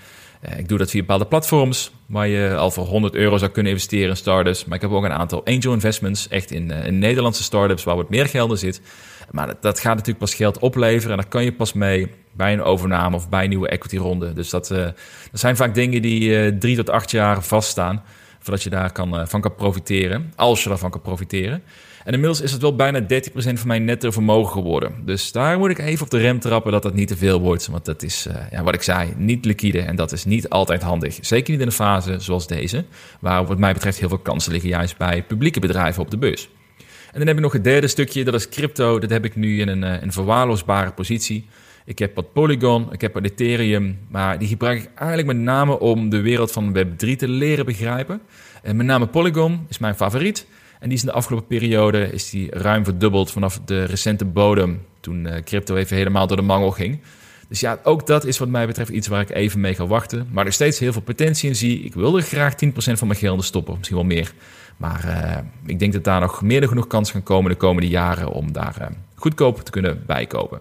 [0.57, 4.09] ik doe dat via bepaalde platforms, waar je al voor 100 euro zou kunnen investeren
[4.09, 4.65] in startups.
[4.65, 8.11] Maar ik heb ook een aantal angel investments, echt in, in Nederlandse startups, waar wat
[8.11, 8.81] meer geld in zit.
[9.31, 12.63] Maar dat, gaat natuurlijk pas geld opleveren en daar kan je pas mee bij een
[12.63, 14.33] overname of bij een nieuwe equity ronde.
[14.33, 14.95] Dus dat, dat
[15.33, 18.03] zijn vaak dingen die drie tot acht jaar vaststaan,
[18.39, 21.63] voordat je daar kan, van kan profiteren, als je daarvan kan profiteren.
[22.05, 24.93] En inmiddels is het wel bijna 30% van mijn netto vermogen geworden.
[25.05, 27.67] Dus daar moet ik even op de rem trappen dat dat niet te veel wordt.
[27.67, 29.81] Want dat is, ja, wat ik zei, niet liquide.
[29.81, 31.19] En dat is niet altijd handig.
[31.21, 32.85] Zeker niet in een fase zoals deze.
[33.21, 36.49] Waar wat mij betreft heel veel kansen liggen juist bij publieke bedrijven op de beurs.
[37.13, 38.99] En dan heb ik nog het derde stukje, dat is crypto.
[38.99, 41.47] Dat heb ik nu in een, eh, een verwaarloosbare positie.
[41.85, 45.79] Ik heb wat Polygon, ik heb wat Ethereum, maar die gebruik ik eigenlijk met name
[45.79, 48.21] om de wereld van Web3 te leren begrijpen.
[48.63, 50.47] En met name Polygon is mijn favoriet.
[50.81, 54.83] En die is in de afgelopen periode is die ruim verdubbeld vanaf de recente bodem.
[55.01, 57.01] Toen uh, crypto even helemaal door de mangel ging.
[57.49, 60.29] Dus ja, ook dat is wat mij betreft iets waar ik even mee ga wachten.
[60.33, 61.83] Maar er steeds heel veel potentie in zie.
[61.83, 64.33] Ik wil er graag 10% van mijn geld stoppen, misschien wel meer.
[64.81, 67.89] Maar uh, ik denk dat daar nog meer dan genoeg kans gaan komen de komende
[67.89, 70.61] jaren om daar uh, goedkoop te kunnen bijkopen.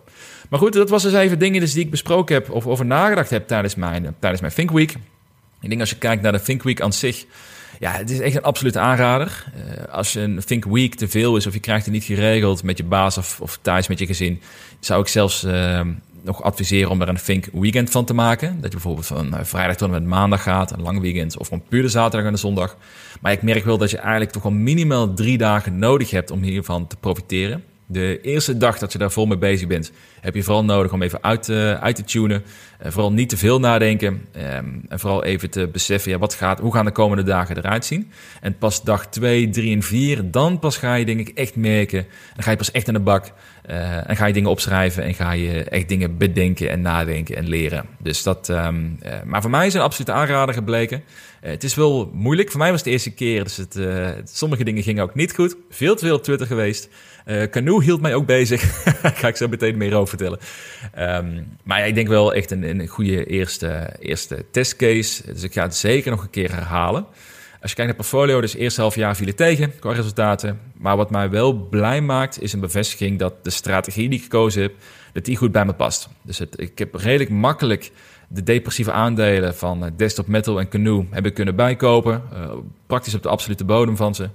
[0.49, 3.29] Maar goed, dat was dus even dingen dus die ik besproken heb of over nagedacht
[3.29, 4.95] heb tijdens mijn, uh, tijdens mijn Think Week.
[5.61, 7.25] Ik denk als je kijkt naar de Think Week aan zich,
[7.79, 9.45] ja, het is echt een absolute aanrader.
[9.91, 12.77] als je een Think Week te veel is of je krijgt het niet geregeld met
[12.77, 14.41] je baas of, of thuis met je gezin,
[14.79, 15.45] zou ik zelfs
[16.29, 18.53] nog adviseren om er een Think Weekend van te maken.
[18.53, 21.63] Dat je bijvoorbeeld van vrijdag tot en met maandag gaat, een lang weekend, of van
[21.69, 22.77] puur de zaterdag en de zondag.
[23.21, 26.41] Maar ik merk wel dat je eigenlijk toch al minimaal drie dagen nodig hebt om
[26.41, 27.63] hiervan te profiteren.
[27.85, 31.01] De eerste dag dat je daar vol mee bezig bent, heb je vooral nodig om
[31.01, 32.43] even uit, uh, uit te tunen.
[32.85, 34.27] Uh, vooral niet te veel nadenken.
[34.55, 37.85] Um, en vooral even te beseffen, ja, wat gaat, hoe gaan de komende dagen eruit
[37.85, 38.11] zien?
[38.41, 42.05] En pas dag 2, 3 en 4, dan pas ga je denk ik echt merken.
[42.33, 43.31] Dan ga je pas echt in de bak.
[43.69, 47.47] Uh, en ga je dingen opschrijven en ga je echt dingen bedenken en nadenken en
[47.47, 47.85] leren.
[47.99, 51.03] Dus dat, um, maar voor mij is een absolute aanrader gebleken.
[51.41, 52.49] het is wel moeilijk.
[52.49, 53.79] Voor mij was het de eerste keer, dus het,
[54.23, 55.55] sommige dingen gingen ook niet goed.
[55.69, 56.89] Veel te veel op Twitter geweest.
[57.29, 58.83] Uh, hield mij ook bezig.
[59.19, 60.39] Ga ik zo meteen meer over vertellen.
[60.97, 65.33] Um, maar ja, ik denk wel echt een, een goede eerste, eerste testcase.
[65.33, 67.05] Dus ik ga het zeker nog een keer herhalen.
[67.61, 70.59] Als je kijkt naar portfolio, dus eerste half jaar vielen tegen qua resultaten.
[70.73, 74.61] Maar wat mij wel blij maakt, is een bevestiging dat de strategie die ik gekozen
[74.61, 74.73] heb,
[75.13, 76.09] dat die goed bij me past.
[76.21, 77.91] Dus het, ik heb redelijk makkelijk
[78.27, 82.23] de depressieve aandelen van eh, Desktop Metal en Canoe hebben kunnen bijkopen.
[82.33, 82.51] Uh,
[82.87, 84.29] praktisch op de absolute bodem van ze.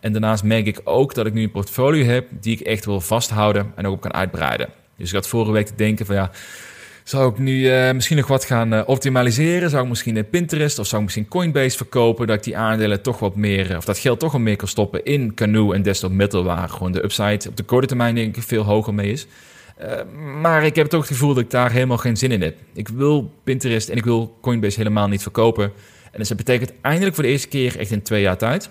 [0.00, 3.00] En daarnaast merk ik ook dat ik nu een portfolio heb die ik echt wil
[3.00, 4.68] vasthouden en ook op kan uitbreiden.
[4.96, 6.30] Dus ik had vorige week te denken van ja,
[7.04, 9.70] zou ik nu uh, misschien nog wat gaan uh, optimaliseren?
[9.70, 12.26] Zou ik misschien in Pinterest of zou ik misschien Coinbase verkopen?
[12.26, 15.04] Dat ik die aandelen toch wat meer, of dat geld toch wat meer kan stoppen
[15.04, 18.42] in Canoe en Desktop Metal, waar gewoon de upside op de korte termijn denk ik
[18.42, 19.26] veel hoger mee is.
[20.40, 22.56] Maar ik heb toch het gevoel dat ik daar helemaal geen zin in heb.
[22.72, 25.64] Ik wil Pinterest en ik wil Coinbase helemaal niet verkopen.
[26.12, 28.70] En dus dat betekent eindelijk voor de eerste keer echt in twee jaar tijd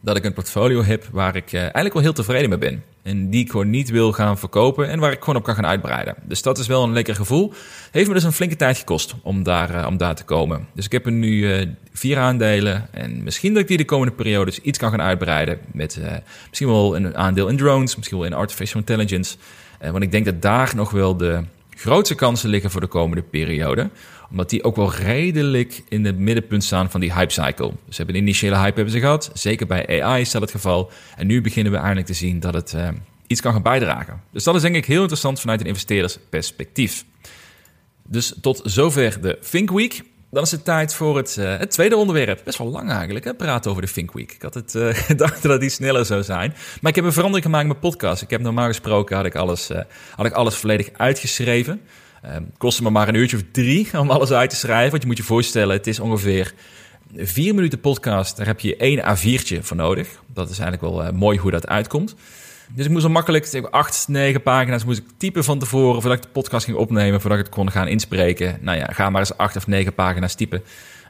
[0.00, 2.82] dat ik een portfolio heb waar ik uh, eigenlijk wel heel tevreden mee ben.
[3.02, 5.66] En die ik gewoon niet wil gaan verkopen en waar ik gewoon op kan gaan
[5.66, 6.14] uitbreiden.
[6.22, 7.52] Dus dat is wel een lekker gevoel.
[7.90, 10.66] Heeft me dus een flinke tijd gekost om daar, uh, om daar te komen.
[10.74, 12.88] Dus ik heb er nu uh, vier aandelen.
[12.92, 15.58] En misschien dat ik die de komende periodes iets kan gaan uitbreiden.
[15.72, 16.00] Met
[16.48, 19.36] misschien wel een aandeel in drones, misschien wel in artificial intelligence.
[19.80, 21.44] want ik denk dat daar nog wel de
[21.76, 23.90] grootste kansen liggen voor de komende periode
[24.30, 27.72] omdat die ook wel redelijk in het middenpunt staan van die hype cycle.
[27.86, 29.30] Dus hebben een initiële hype hebben ze gehad.
[29.34, 30.90] Zeker bij AI is dat het geval.
[31.16, 32.88] En nu beginnen we eindelijk te zien dat het uh,
[33.26, 34.22] iets kan gaan bijdragen.
[34.32, 37.04] Dus dat is denk ik heel interessant vanuit een investeerdersperspectief.
[38.06, 40.02] Dus tot zover de Think Week.
[40.30, 42.40] Dan is het tijd voor het, uh, het, tweede onderwerp.
[42.44, 43.34] Best wel lang eigenlijk, hè?
[43.34, 44.32] praten over de Think Week.
[44.32, 46.54] Ik had het uh, gedacht dat die sneller zou zijn.
[46.80, 48.22] Maar ik heb een verandering gemaakt in mijn podcast.
[48.22, 49.70] Ik heb normaal gesproken had ik alles,
[50.16, 51.80] had ik alles volledig uitgeschreven.
[52.26, 54.90] Um, kostte me maar een uurtje of drie om alles uit te schrijven.
[54.90, 56.54] Want je moet je voorstellen, het is ongeveer
[57.16, 58.36] vier minuten podcast.
[58.36, 60.08] Daar heb je één A4'tje voor nodig.
[60.32, 62.14] Dat is eigenlijk wel uh, mooi hoe dat uitkomt.
[62.74, 66.00] Dus ik moest al makkelijk, acht, negen pagina's moest ik typen van tevoren...
[66.00, 68.58] voordat ik de podcast ging opnemen, voordat ik het kon gaan inspreken.
[68.60, 70.62] Nou ja, ga maar eens acht of negen pagina's typen.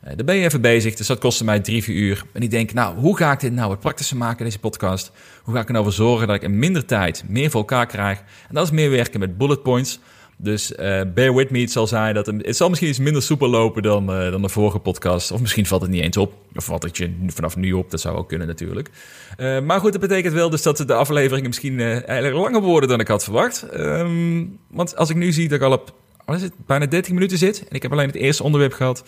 [0.04, 2.22] Uh, daar ben je even bezig, dus dat kostte mij drie, vier uur.
[2.32, 5.12] En ik denk, nou, hoe ga ik dit nou wat praktischer maken, deze podcast?
[5.42, 7.86] Hoe ga ik er nou voor zorgen dat ik in minder tijd meer voor elkaar
[7.86, 8.18] krijg?
[8.18, 10.00] En dat is meer werken met bullet points...
[10.42, 13.22] Dus uh, bear with me, het zal zijn dat het, het zal misschien iets minder
[13.22, 15.30] soepel lopen dan, uh, dan de vorige podcast.
[15.30, 16.34] Of misschien valt het niet eens op.
[16.54, 18.90] Of valt het je vanaf nu op, dat zou ook kunnen natuurlijk.
[19.38, 23.00] Uh, maar goed, dat betekent wel dus dat de afleveringen misschien eigenlijk langer worden dan
[23.00, 23.66] ik had verwacht.
[23.74, 27.58] Um, want als ik nu zie dat ik al op het, bijna 30 minuten zit
[27.68, 29.04] en ik heb alleen het eerste onderwerp gehad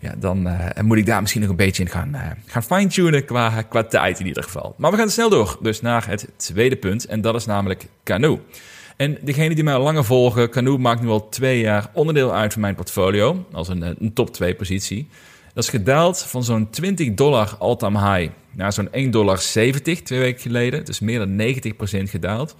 [0.00, 0.48] ja, dan
[0.82, 4.26] moet ik daar misschien nog een beetje in gaan, gaan fine-tunen qua, qua tijd in
[4.26, 4.74] ieder geval.
[4.78, 7.06] Maar we gaan snel door, dus naar het tweede punt.
[7.06, 8.38] En dat is namelijk Canoe.
[9.00, 12.52] En degene die mij al langer volgen, Canoe maakt nu al twee jaar onderdeel uit
[12.52, 13.44] van mijn portfolio.
[13.52, 15.08] Als een, een top 2 positie.
[15.54, 19.72] Dat is gedaald van zo'n 20 dollar all-time high naar zo'n 1,70 dollar twee
[20.06, 20.84] weken geleden.
[20.84, 22.56] Dus meer dan 90% gedaald.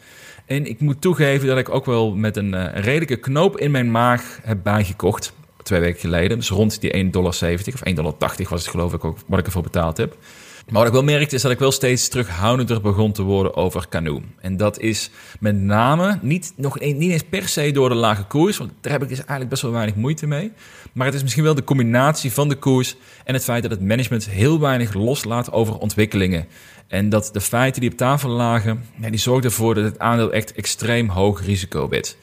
[0.46, 3.70] En ik moet toegeven dat ik ook wel met een, uh, een redelijke knoop in
[3.70, 5.32] mijn maag heb bijgekocht.
[5.62, 6.38] Twee weken geleden.
[6.38, 8.14] Dus rond die 1,70 dollar of 1,80 dollar
[8.48, 10.16] was het geloof ik ook wat ik ervoor betaald heb.
[10.70, 13.88] Maar wat ik wel merkte is dat ik wel steeds terughoudender begon te worden over
[13.88, 14.22] Canoe.
[14.40, 18.56] En dat is met name niet, nog niet eens per se door de lage koers,
[18.56, 20.52] want daar heb ik dus eigenlijk best wel weinig moeite mee.
[20.92, 23.80] Maar het is misschien wel de combinatie van de koers en het feit dat het
[23.80, 26.46] management heel weinig loslaat over ontwikkelingen.
[26.88, 30.52] En dat de feiten die op tafel lagen, die zorgden ervoor dat het aandeel echt
[30.52, 32.16] extreem hoog risico werd.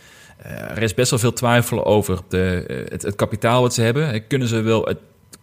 [0.45, 4.27] Uh, er is best wel veel twijfel over de, het, het, kapitaal wat ze hebben.
[4.27, 4.97] Kunnen ze wel het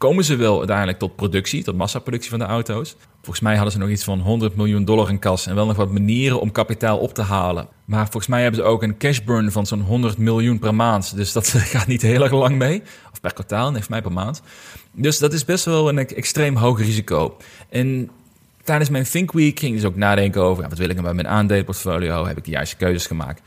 [0.05, 2.97] komen ze wel uiteindelijk tot productie, tot massaproductie van de auto's.
[3.23, 5.77] Volgens mij hadden ze nog iets van 100 miljoen dollar in kas en wel nog
[5.77, 7.69] wat manieren om kapitaal op te halen.
[7.85, 11.17] Maar volgens mij hebben ze ook een cash burn van zo'n 100 miljoen per maand.
[11.17, 12.83] Dus dat gaat niet heel erg lang mee.
[13.13, 14.43] Of per kwartaal, nee, voor mij per maand.
[14.93, 17.37] Dus dat is best wel een extreem hoog risico.
[17.69, 18.11] En
[18.63, 20.63] tijdens mijn Think Week ging ik dus ook nadenken over...
[20.63, 22.27] Ja, wat wil ik nou met mijn aandelenportfolio?
[22.27, 23.41] Heb ik de juiste keuzes gemaakt?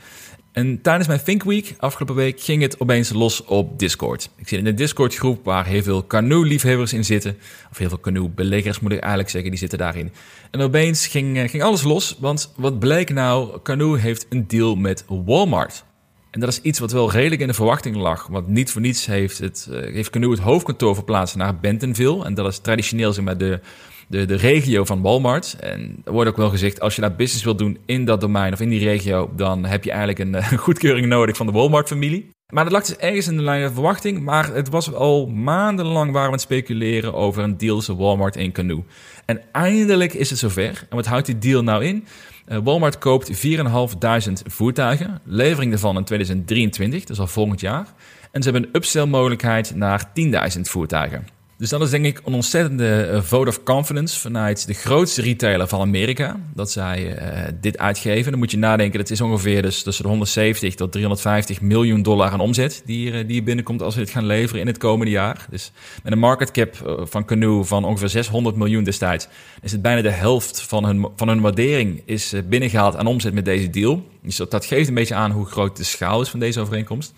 [0.58, 4.30] En tijdens mijn Think Week afgelopen week ging het opeens los op Discord.
[4.36, 7.36] Ik zit in een Discord groep waar heel veel canoe-liefhebbers in zitten.
[7.70, 10.12] Of heel veel canoe-beleggers moet ik eigenlijk zeggen, die zitten daarin.
[10.50, 13.58] En opeens ging, eh, ging alles los, want wat bleek nou?
[13.62, 15.84] Canoe heeft een deal met Walmart.
[16.30, 18.26] En dat is iets wat wel redelijk in de verwachting lag.
[18.26, 22.24] Want niet voor niets heeft, het, uh, heeft Canoe het hoofdkantoor verplaatst naar Bentonville.
[22.24, 23.60] En dat is traditioneel zeg maar, de,
[24.08, 25.56] de, de regio van Walmart.
[25.60, 28.52] En er wordt ook wel gezegd, als je daar business wilt doen in dat domein
[28.52, 32.30] of in die regio, dan heb je eigenlijk een, een goedkeuring nodig van de Walmart-familie.
[32.52, 34.20] Maar dat lag dus ergens in de lijn van verwachting.
[34.20, 38.52] Maar het was al maandenlang waar we het speculeren over een deal tussen Walmart en
[38.52, 38.82] Canoe.
[39.24, 40.86] En eindelijk is het zover.
[40.88, 42.04] En wat houdt die deal nou in?
[42.48, 45.20] Uh, Walmart koopt 4.500 voertuigen.
[45.24, 47.86] Levering daarvan in 2023, dus al volgend jaar.
[48.32, 50.10] En ze hebben een upsell mogelijkheid naar
[50.54, 51.37] 10.000 voertuigen.
[51.58, 55.68] Dus dat is denk ik een ontzettende eh, vote of confidence vanuit de grootste retailer
[55.68, 56.40] van Amerika.
[56.54, 58.30] Dat zij uh, dit uitgeven.
[58.30, 62.30] Dan moet je nadenken, dat is ongeveer dus tussen de 170 tot 350 miljoen dollar
[62.30, 65.12] aan omzet die hier, die hier binnenkomt als we dit gaan leveren in het komende
[65.12, 65.46] jaar.
[65.50, 69.28] Dus met een market cap van Canoe van ongeveer 600 miljoen destijds
[69.62, 73.44] is het bijna de helft van hun, van hun waardering is binnengehaald aan omzet met
[73.44, 74.06] deze deal.
[74.22, 77.12] Dus dat, geeft een beetje aan hoe groot de schaal is van deze overeenkomst.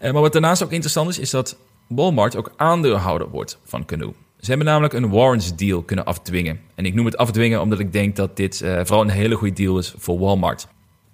[0.00, 1.56] Maar wat daarnaast ook interessant is, is dat
[1.94, 4.12] Walmart ook aandeelhouder wordt van Canoe.
[4.38, 6.60] Ze hebben namelijk een warrants deal kunnen afdwingen.
[6.74, 9.54] En ik noem het afdwingen omdat ik denk dat dit uh, vooral een hele goede
[9.54, 10.68] deal is voor Walmart.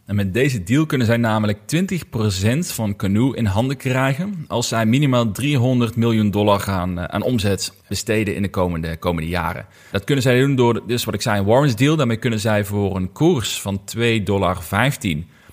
[0.06, 4.86] En met deze deal kunnen zij namelijk 20% van Canoe in handen krijgen als zij
[4.86, 9.66] minimaal 300 miljoen dollar gaan uh, aan omzet besteden in de komende, komende jaren.
[9.92, 11.96] Dat kunnen zij doen door, dus wat ik zei, een warrants deal.
[11.96, 14.58] Daarmee kunnen zij voor een koers van 2,15 dollar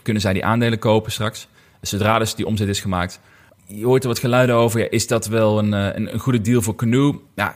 [0.01, 1.47] kunnen zij die aandelen kopen straks.
[1.81, 3.19] Zodra dus die omzet is gemaakt,
[3.67, 4.79] je hoort er wat geluiden over.
[4.79, 7.19] Ja, is dat wel een, eh, een, een, goede deal voor Canoe?
[7.35, 7.55] Ja,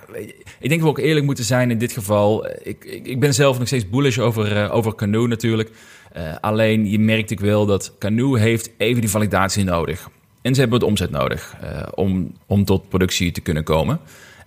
[0.59, 2.47] ik denk dat we ook eerlijk moeten zijn in dit geval.
[2.47, 5.71] Ik, ik, ik ben zelf nog steeds bullish over, uh, over Canoe natuurlijk.
[6.41, 10.09] Alleen je merkt ik wel dat Canoe heeft even die validatie nodig.
[10.41, 11.55] En ze hebben het omzet nodig
[11.93, 13.99] om, om tot productie te kunnen komen.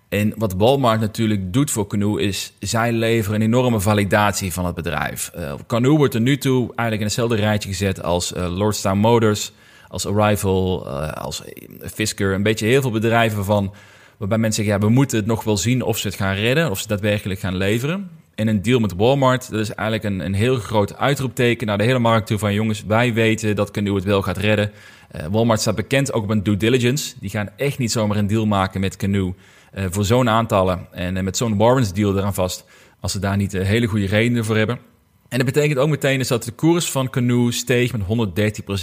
[0.09, 4.75] En wat Walmart natuurlijk doet voor Canoe is, zij leveren een enorme validatie van het
[4.75, 5.31] bedrijf.
[5.37, 9.53] Uh, Canoe wordt er nu toe eigenlijk in hetzelfde rijtje gezet als Lordstown Motors,
[9.91, 11.43] als Arrival, uh, als
[11.81, 12.35] Fisker.
[12.35, 13.73] Een beetje heel veel bedrijven van,
[14.17, 16.71] waarbij mensen zeggen, ja, we moeten het nog wel zien of ze het gaan redden,
[16.71, 18.11] of ze daadwerkelijk gaan leveren.
[18.35, 21.85] En een deal met Walmart, dat is eigenlijk een, een heel groot uitroepteken naar de
[21.85, 24.71] hele markt toe van jongens, wij weten dat Canoe het wel gaat redden.
[25.17, 27.15] Uh, Walmart staat bekend ook op een due diligence.
[27.21, 29.35] Die gaan echt niet zomaar een deal maken met Canoe
[29.75, 32.65] uh, voor zo'n aantallen en met zo'n warrants deal eraan vast,
[33.01, 34.90] als ze daar niet hele goede redenen voor hebben.
[35.31, 38.03] En dat betekent ook meteen is dat de koers van Canoe steeg met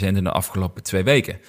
[0.04, 1.40] 130% in de afgelopen twee weken.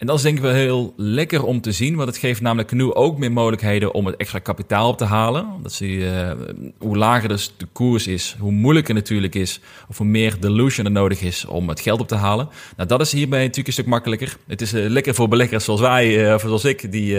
[0.00, 2.68] En dat is denk ik wel heel lekker om te zien, want het geeft namelijk
[2.68, 5.46] Canoe ook meer mogelijkheden om het extra kapitaal op te halen.
[5.62, 9.98] Dat zie je, uh, hoe lager dus de koers is, hoe moeilijker natuurlijk is, of
[9.98, 12.48] hoe meer dilution er nodig is om het geld op te halen.
[12.76, 14.36] Nou, dat is hierbij natuurlijk een stuk makkelijker.
[14.46, 17.18] Het is uh, lekker voor beleggers zoals wij, uh, of zoals ik, die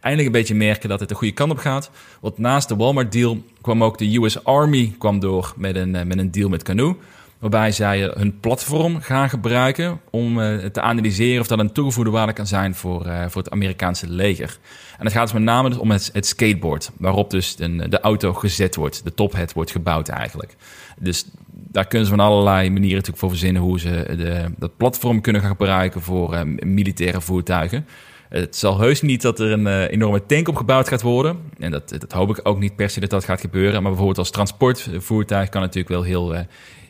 [0.00, 1.90] eindelijk een beetje merken dat het de goede kant op gaat.
[2.20, 6.18] Want naast de Walmart deal kwam ook de US Army kwam door met een, met
[6.18, 6.96] een deal met Canoe
[7.38, 12.32] waarbij zij hun platform gaan gebruiken om uh, te analyseren of dat een toegevoegde waarde
[12.32, 14.58] kan zijn voor, uh, voor het Amerikaanse leger.
[14.98, 18.32] En het gaat dus met name dus om het, skateboard, waarop dus de, de auto
[18.32, 20.56] gezet wordt, de tophead wordt gebouwd eigenlijk.
[20.98, 25.20] Dus daar kunnen ze van allerlei manieren natuurlijk voor verzinnen hoe ze de, dat platform
[25.20, 27.86] kunnen gaan gebruiken voor militaire voertuigen.
[28.28, 31.36] Het zal heus niet dat er een enorme tank opgebouwd gaat worden.
[31.58, 33.72] En dat, dat hoop ik ook niet per se dat dat gaat gebeuren.
[33.72, 36.34] Maar bijvoorbeeld als transportvoertuig kan natuurlijk wel heel,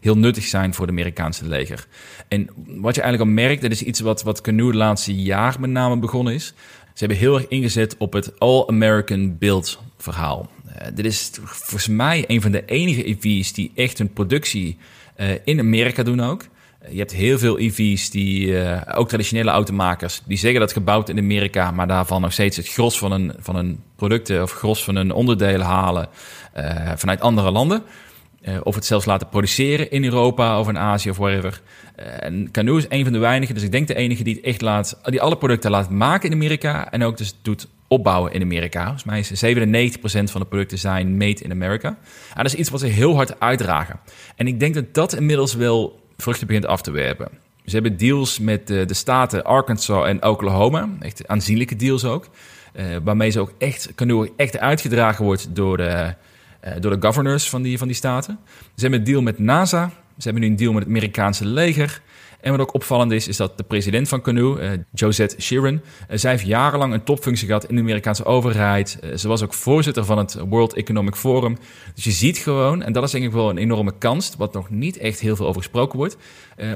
[0.00, 1.87] heel nuttig zijn voor het Amerikaanse leger.
[2.28, 5.61] En wat je eigenlijk al merkt, dat is iets wat, wat Canoe de laatste jaar
[5.61, 6.46] met name begonnen is.
[6.87, 10.50] Ze hebben heel erg ingezet op het All-American Build verhaal.
[10.66, 14.76] Uh, dit is volgens mij een van de enige EV's die echt hun productie
[15.44, 16.44] in Amerika doen ook.
[16.90, 18.56] Je hebt heel veel EV's, die,
[18.94, 22.98] ook traditionele automakers, die zeggen dat gebouwd in Amerika, maar daarvan nog steeds het gros
[22.98, 26.09] van hun, van hun producten of gros van hun onderdelen halen
[26.96, 27.82] vanuit andere landen.
[28.48, 31.61] Uh, of het zelfs laten produceren in Europa of in Azië of wherever.
[31.96, 34.61] en Canoe is een van de weinigen, dus ik denk de enige die het echt
[34.61, 38.82] laat, die alle producten laat maken in Amerika en ook dus doet opbouwen in Amerika.
[38.82, 41.88] Volgens mij is 97% van de producten zijn made in America.
[41.88, 44.00] En dat is iets wat ze heel hard uitdragen.
[44.37, 47.28] En ik denk dat dat inmiddels wel vruchten begint af te werpen.
[47.64, 50.88] Ze hebben deals met de, de staten Arkansas en Oklahoma.
[51.00, 52.28] Echt aanzienlijke deals ook.
[53.04, 56.14] waarmee ze ook echt, Canoe echt uitgedragen wordt door de,
[56.81, 58.38] door de governors van die, van die staten.
[58.75, 59.90] Ze hebben een deal met NASA.
[60.19, 62.00] Ze hebben nu een deal met het Amerikaanse leger.
[62.40, 65.81] En wat ook opvallend is, is dat de president van Canoe, uh, Josette Sheeran, uh,
[66.17, 68.98] zij heeft jarenlang een topfunctie gehad in de Amerikaanse overheid.
[69.14, 71.56] Ze was ook voorzitter van het World Economic Forum.
[71.94, 74.71] Dus je ziet gewoon, en dat is denk ik wel een enorme kans, wat nog
[74.71, 76.17] niet echt heel veel over gesproken wordt,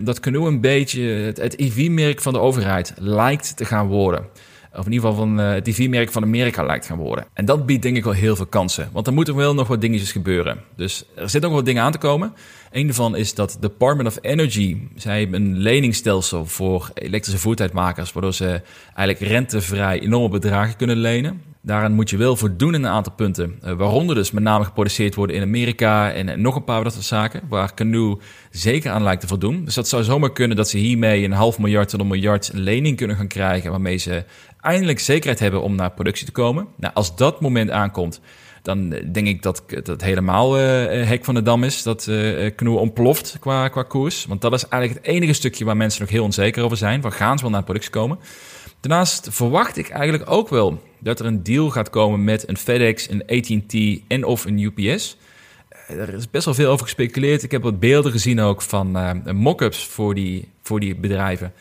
[0.03, 4.27] dat Canoe een beetje het, het IV-merk van de overheid lijkt te gaan worden.
[4.75, 7.25] Of in ieder geval van het IV-merk van Amerika lijkt gaan worden.
[7.33, 8.89] En dat biedt denk ik wel heel veel kansen.
[8.93, 10.59] Want er moeten wel nog wat dingetjes gebeuren.
[10.77, 12.35] Dus er zitten nog wat dingen aan te komen.
[12.71, 18.35] Een daarvan is dat Department of Energy, zij hebben een leningstelsel voor elektrische voertuigmakers, waardoor
[18.35, 18.63] ze
[18.95, 21.43] eigenlijk rentevrij enorme bedragen kunnen lenen.
[21.63, 25.15] Daaraan moet je wel voldoen in een aantal punten, eh, waaronder dus met name geproduceerd
[25.15, 28.19] worden in Amerika en nog een paar dat soort zaken, waar Canoe
[28.51, 29.65] zeker aan lijkt te voldoen.
[29.65, 32.97] Dus dat zou zomaar kunnen dat ze hiermee een half miljard tot een miljard lening
[32.97, 34.25] kunnen gaan krijgen, waarmee ze
[34.61, 36.67] eindelijk zekerheid hebben om naar productie te komen.
[36.77, 38.21] Nou, als dat moment aankomt,
[38.63, 40.63] dan denk ik dat het helemaal uh,
[41.07, 41.83] hek van de dam is.
[41.83, 44.25] Dat uh, Knoe ontploft qua, qua koers.
[44.25, 47.03] Want dat is eigenlijk het enige stukje waar mensen nog heel onzeker over zijn.
[47.03, 48.19] Van gaan ze wel naar productie komen?
[48.81, 53.11] Daarnaast verwacht ik eigenlijk ook wel dat er een deal gaat komen met een FedEx,
[53.11, 55.17] een AT&T en of een UPS.
[55.87, 57.43] Er is best wel veel over gespeculeerd.
[57.43, 61.53] Ik heb wat beelden gezien ook van uh, mock-ups voor die, voor die bedrijven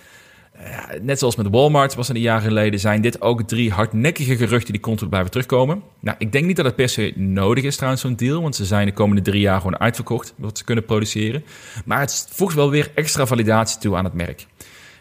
[1.01, 4.71] net zoals met Walmart was een die jaren geleden, zijn dit ook drie hardnekkige geruchten
[4.71, 5.81] die continu blijven terugkomen.
[5.99, 8.65] Nou, ik denk niet dat het per se nodig is trouwens zo'n deal, want ze
[8.65, 11.43] zijn de komende drie jaar gewoon uitverkocht wat ze kunnen produceren.
[11.85, 14.45] Maar het voegt wel weer extra validatie toe aan het merk.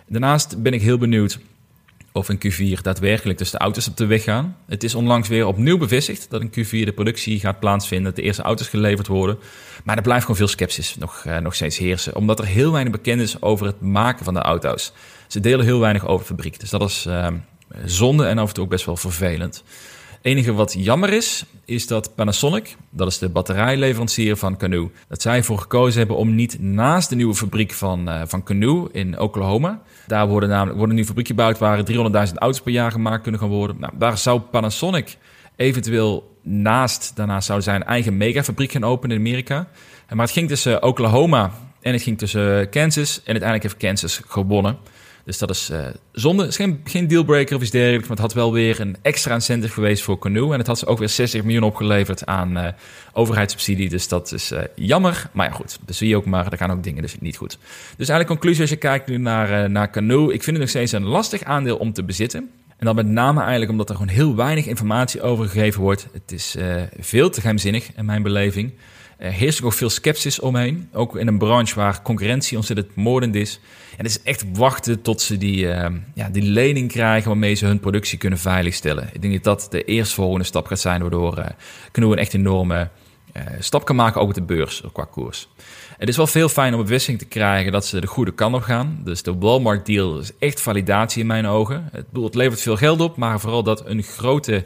[0.06, 1.38] Daarnaast ben ik heel benieuwd
[2.18, 2.38] of in
[2.76, 4.56] Q4 daadwerkelijk dus de auto's op de weg gaan.
[4.66, 8.22] Het is onlangs weer opnieuw bevestigd dat in Q4 de productie gaat plaatsvinden, dat de
[8.22, 9.38] eerste auto's geleverd worden.
[9.84, 12.92] Maar er blijft gewoon veel sceptisch nog, uh, nog steeds heersen, omdat er heel weinig
[12.92, 14.92] bekend is over het maken van de auto's.
[15.26, 17.26] Ze delen heel weinig over de fabriek, dus dat is uh,
[17.84, 19.62] zonde en af en toe ook best wel vervelend.
[20.10, 25.22] Het enige wat jammer is, is dat Panasonic, dat is de batterijleverancier van Canoe, dat
[25.22, 29.18] zij ervoor gekozen hebben om niet naast de nieuwe fabriek van, uh, van Canoe in
[29.18, 31.94] Oklahoma, daar worden namelijk worden nu fabriek gebouwd waar 300.000
[32.34, 33.76] auto's per jaar gemaakt kunnen gaan worden.
[33.80, 35.16] Nou, daar zou Panasonic
[35.56, 39.68] eventueel naast, daarnaast zou zijn eigen megafabriek gaan openen in Amerika.
[40.08, 41.50] Maar het ging tussen Oklahoma
[41.80, 44.78] en het ging tussen Kansas en uiteindelijk heeft Kansas gewonnen.
[45.28, 46.42] Dus dat is uh, zonde.
[46.42, 48.08] Het is geen, dealbreaker of iets dergelijks.
[48.08, 50.52] Maar het had wel weer een extra incentive geweest voor Canoe.
[50.52, 52.68] En het had ze ook weer 60 miljoen opgeleverd aan uh,
[53.12, 53.88] overheidssubsidie.
[53.88, 55.30] Dus dat is uh, jammer.
[55.32, 55.78] Maar ja, goed.
[55.84, 56.52] Dus zie je ook maar.
[56.52, 57.58] Er gaan ook dingen dus niet goed.
[57.96, 60.32] Dus eigenlijk conclusie als je kijkt nu naar, naar Canoe.
[60.32, 62.50] Ik vind het nog steeds een lastig aandeel om te bezitten.
[62.76, 66.08] En dan met name eigenlijk omdat er gewoon heel weinig informatie over gegeven wordt.
[66.12, 66.56] Het is
[66.98, 68.72] veel te geheimzinnig in mijn beleving.
[69.18, 70.88] Er heerst ook veel sceptisch omheen.
[70.92, 73.60] Ook in een branche waar concurrentie ontzettend moordend is.
[73.90, 77.66] En het is echt wachten tot ze die, uh, ja, die lening krijgen waarmee ze
[77.66, 79.10] hun productie kunnen veiligstellen.
[79.12, 81.46] Ik denk dat dat de eerstvolgende stap gaat zijn, waardoor uh,
[81.92, 82.90] Canoe een echt enorme
[83.36, 85.48] uh, stap kan maken, ook op de beurs qua koers.
[85.98, 88.62] Het is wel veel fijn om bevestiging te krijgen dat ze de goede kant op
[88.62, 89.00] gaan.
[89.04, 91.88] Dus de Walmart deal is echt validatie in mijn ogen.
[91.92, 94.64] Het, het levert veel geld op, maar vooral dat een grote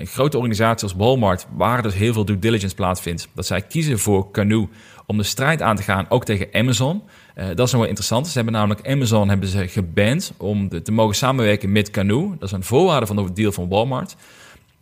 [0.00, 3.98] een grote organisatie als Walmart, waar dus heel veel due diligence plaatsvindt, dat zij kiezen
[3.98, 4.68] voor Canoe
[5.06, 7.02] om de strijd aan te gaan, ook tegen Amazon.
[7.36, 8.26] Uh, dat is nog wel interessant.
[8.28, 12.30] Ze hebben namelijk Amazon hebben ze geband om te mogen samenwerken met Canoe.
[12.38, 14.16] Dat is een voorwaarde van de deal van Walmart.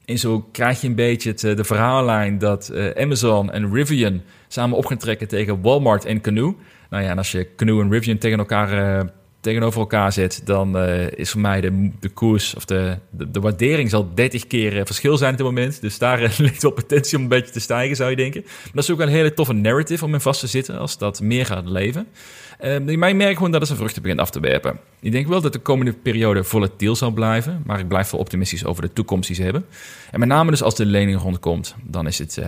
[0.05, 4.23] En zo krijg je een beetje het, eh, de verhaallijn dat uh, Amazon en Rivian
[4.49, 6.55] samen op gaan trekken tegen Walmart en Canoe.
[6.91, 9.07] Nou ja, en als je Canoe en Rivian tegen elkaar
[9.49, 13.41] tegenover elkaar zet, dan uh, is voor mij de, de koers of de, de, de
[13.41, 15.81] waardering zal 30 keer uh, verschil zijn op dit moment.
[15.81, 18.41] Dus daar uh, ligt wel potentie om een beetje te stijgen, zou je denken.
[18.45, 21.21] Maar dat is ook een hele toffe narrative om in vast te zitten als dat
[21.21, 22.07] meer gaat leven.
[22.65, 24.79] Uh, maar ik merk gewoon dat het zijn vruchten begint af te werpen.
[25.01, 28.65] Ik denk wel dat de komende periode volatiel zal blijven, maar ik blijf wel optimistisch
[28.65, 29.65] over de toekomst die ze hebben.
[30.11, 32.39] En met name dus als de lening rondkomt, dan, is het,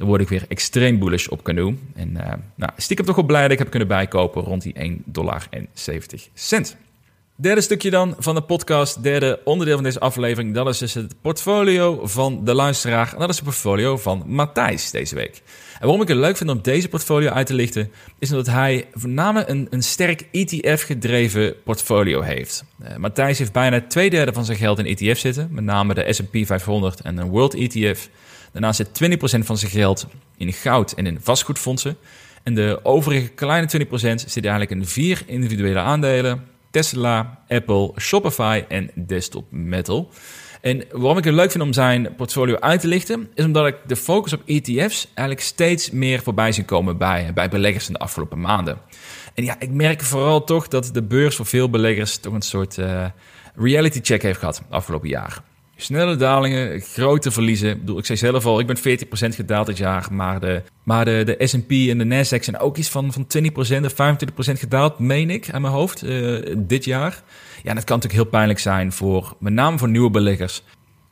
[0.00, 1.74] dan word ik weer extreem bullish op Canoe.
[1.94, 5.02] En uh, nou, stiekem toch wel blij dat ik heb kunnen bijkopen rond die 1
[5.04, 6.76] dollar en 70 cent.
[7.36, 10.54] Derde stukje dan van de podcast, derde onderdeel van deze aflevering.
[10.54, 13.12] Dat is dus het portfolio van de luisteraar.
[13.12, 15.42] En dat is het portfolio van Matthijs deze week.
[15.72, 18.86] En waarom ik het leuk vind om deze portfolio uit te lichten, is omdat hij
[18.92, 22.64] voornamelijk een, een sterk ETF-gedreven portfolio heeft.
[22.82, 26.12] Uh, Matthijs heeft bijna twee derde van zijn geld in ETF zitten, met name de
[26.12, 28.08] S&P 500 en een World ETF.
[28.52, 31.96] Daarnaast zit 20% van zijn geld in goud en in vastgoedfondsen.
[32.42, 36.46] En de overige kleine 20% zit eigenlijk in vier individuele aandelen.
[36.70, 40.10] Tesla, Apple, Shopify en Desktop Metal.
[40.60, 43.76] En waarom ik het leuk vind om zijn portfolio uit te lichten, is omdat ik
[43.86, 47.98] de focus op ETF's eigenlijk steeds meer voorbij zie komen bij, bij beleggers in de
[47.98, 48.78] afgelopen maanden.
[49.34, 52.76] En ja, ik merk vooral toch dat de beurs voor veel beleggers toch een soort
[52.76, 53.04] uh,
[53.54, 55.42] reality check heeft gehad afgelopen jaar.
[55.80, 57.70] Snelle dalingen, grote verliezen.
[57.70, 58.80] Ik, bedoel, ik zei zelf al, ik ben 40%
[59.34, 60.08] gedaald dit jaar.
[60.10, 63.84] Maar de, maar de, de S&P en de Nasdaq zijn ook iets van, van 20%
[63.84, 63.94] of 25%
[64.36, 67.22] gedaald, meen ik, aan mijn hoofd, uh, dit jaar.
[67.62, 70.62] Ja, dat kan natuurlijk heel pijnlijk zijn voor, met name voor nieuwe beleggers.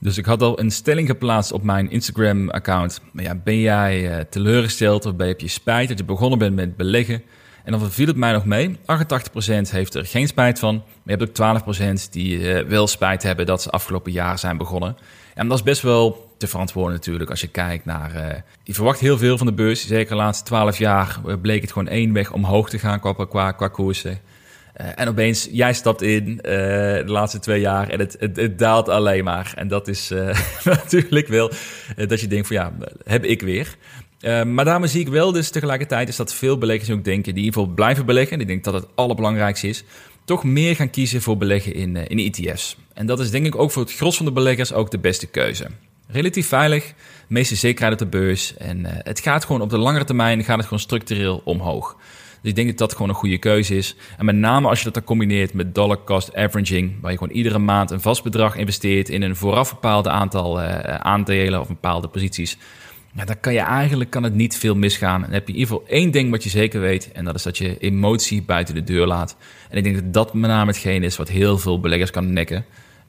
[0.00, 3.00] Dus ik had al een stelling geplaatst op mijn Instagram-account.
[3.12, 6.54] Maar ja, ben jij uh, teleurgesteld of ben heb je spijt dat je begonnen bent
[6.54, 7.22] met beleggen?
[7.68, 8.76] En dan viel het mij nog mee.
[8.76, 8.80] 88%
[9.70, 10.74] heeft er geen spijt van.
[10.74, 11.62] Maar je hebt ook
[12.06, 14.96] 12% die uh, wel spijt hebben dat ze afgelopen jaar zijn begonnen.
[15.34, 18.14] En dat is best wel te verantwoorden natuurlijk als je kijkt naar...
[18.14, 18.26] Uh,
[18.62, 19.86] je verwacht heel veel van de beurs.
[19.86, 23.68] Zeker de laatste 12 jaar bleek het gewoon één weg omhoog te gaan qua, qua,
[23.68, 24.18] koersen.
[24.72, 29.24] En opeens, jij stapt in de laatste twee jaar en het, het, het, daalt alleen
[29.24, 29.52] maar.
[29.56, 30.12] En dat is
[30.64, 31.50] natuurlijk wel
[32.06, 32.72] dat je denkt van ja,
[33.04, 33.76] heb ik weer.
[34.54, 37.44] Maar daarmee zie ik wel dus tegelijkertijd is dat veel beleggers ook denken die in
[37.44, 38.32] ieder geval blijven beleggen.
[38.32, 39.84] En ik denk dat het allerbelangrijkste is.
[40.24, 42.76] Toch meer gaan kiezen voor beleggen in, in ETF's.
[42.94, 45.26] En dat is denk ik ook voor het gros van de beleggers ook de beste
[45.26, 45.66] keuze.
[46.06, 46.92] Relatief veilig,
[47.28, 48.56] meeste zekerheid op de beurs.
[48.56, 51.96] En het gaat gewoon op de langere termijn gaat het gewoon structureel omhoog.
[52.40, 53.96] Dus ik denk dat dat gewoon een goede keuze is.
[54.18, 57.36] En met name als je dat dan combineert met dollar cost averaging, waar je gewoon
[57.36, 62.08] iedere maand een vast bedrag investeert in een vooraf bepaalde aantal uh, aandelen of bepaalde
[62.08, 62.58] posities.
[63.14, 65.20] Ja, dan kan je eigenlijk kan het niet veel misgaan.
[65.20, 67.12] Dan heb je in ieder geval één ding wat je zeker weet.
[67.12, 69.36] En dat is dat je emotie buiten de deur laat.
[69.70, 72.64] En ik denk dat dat met name hetgeen is wat heel veel beleggers kan nekken.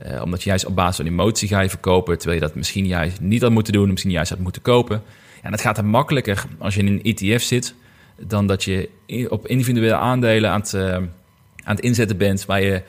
[0.06, 2.18] Uh, omdat je juist op basis van emotie ga je verkopen.
[2.18, 3.90] Terwijl je dat misschien juist niet had moeten doen.
[3.90, 5.04] Misschien juist had moeten kopen.
[5.42, 7.76] En dat gaat er makkelijker als je in een ETF zit
[8.28, 8.90] dan dat je
[9.30, 12.82] op individuele aandelen aan het, uh, aan het inzetten bent, waar je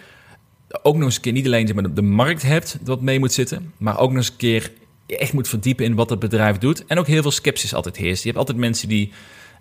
[0.82, 3.98] ook nog eens een keer niet alleen de markt hebt wat mee moet zitten, maar
[3.98, 4.70] ook nog eens een keer
[5.18, 6.84] echt moet verdiepen in wat het bedrijf doet.
[6.86, 8.20] En ook heel veel sceptisch altijd heerst.
[8.22, 9.12] Je hebt altijd mensen die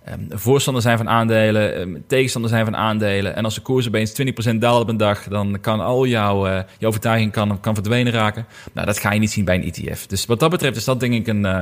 [0.09, 3.35] um, voorstander zijn van aandelen, um, tegenstander zijn van aandelen.
[3.35, 4.21] En als de koers opeens
[4.53, 8.13] 20% daalt op een dag, dan kan al jouw, uh, jouw overtuiging kan, kan verdwenen
[8.13, 8.45] raken.
[8.73, 10.07] Nou, dat ga je niet zien bij een ETF.
[10.07, 11.59] Dus wat dat betreft is dat denk ik een, uh,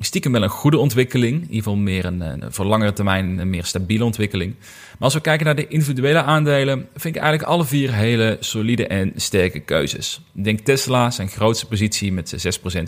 [0.00, 1.34] stiekem wel een goede ontwikkeling.
[1.34, 4.54] In ieder geval meer een, voor langere termijn een meer stabiele ontwikkeling.
[4.58, 8.86] Maar als we kijken naar de individuele aandelen, vind ik eigenlijk alle vier hele solide
[8.86, 10.20] en sterke keuzes.
[10.34, 12.80] Ik denk Tesla, zijn grootste positie met 6%,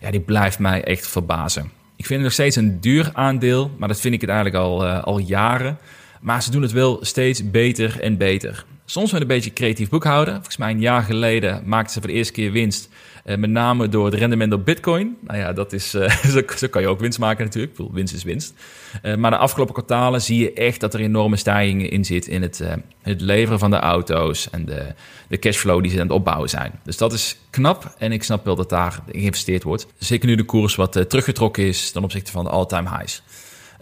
[0.00, 1.70] ja, die blijft mij echt verbazen.
[1.96, 4.84] Ik vind het nog steeds een duur aandeel, maar dat vind ik het eigenlijk al,
[4.84, 5.78] uh, al jaren.
[6.20, 8.64] Maar ze doen het wel steeds beter en beter.
[8.92, 10.34] Soms met een beetje creatief boekhouden.
[10.34, 12.88] Volgens mij een jaar geleden maakten ze voor de eerste keer winst
[13.24, 15.16] uh, met name door het rendement op Bitcoin.
[15.20, 17.78] Nou ja, dat is, uh, zo, zo, kan je ook winst maken natuurlijk.
[17.92, 18.54] Winst is winst.
[19.02, 22.42] Uh, maar de afgelopen kwartalen zie je echt dat er enorme stijgingen in zit in
[22.42, 22.62] het,
[23.02, 24.94] het leveren van de auto's en de,
[25.28, 26.80] de cashflow die ze aan het opbouwen zijn.
[26.84, 29.86] Dus dat is knap en ik snap wel dat daar geïnvesteerd wordt.
[29.98, 33.22] Zeker nu de koers wat teruggetrokken is ten opzichte van de all-time highs.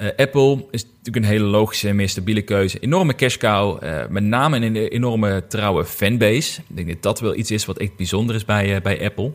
[0.00, 2.78] Uh, Apple is natuurlijk een hele logische en meer stabiele keuze.
[2.78, 6.60] Enorme cash cow, uh, met name een enorme trouwe fanbase.
[6.60, 9.32] Ik denk dat dat wel iets is wat echt bijzonder is bij, uh, bij Apple.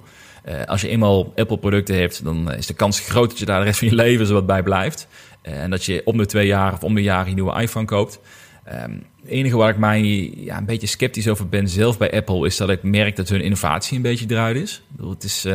[0.66, 3.80] als je eenmaal Apple-producten hebt, dan is de kans groot dat je daar de rest
[3.80, 5.07] van je leven zo wat bij blijft.
[5.41, 8.20] en dat je om de twee jaar of om de jaar een nieuwe iPhone koopt.
[8.74, 10.01] Um, het enige waar ik mij
[10.36, 12.45] ja, een beetje sceptisch over ben zelf bij Apple...
[12.45, 14.76] is dat ik merk dat hun innovatie een beetje eruit is.
[14.76, 15.45] Ik bedoel, het is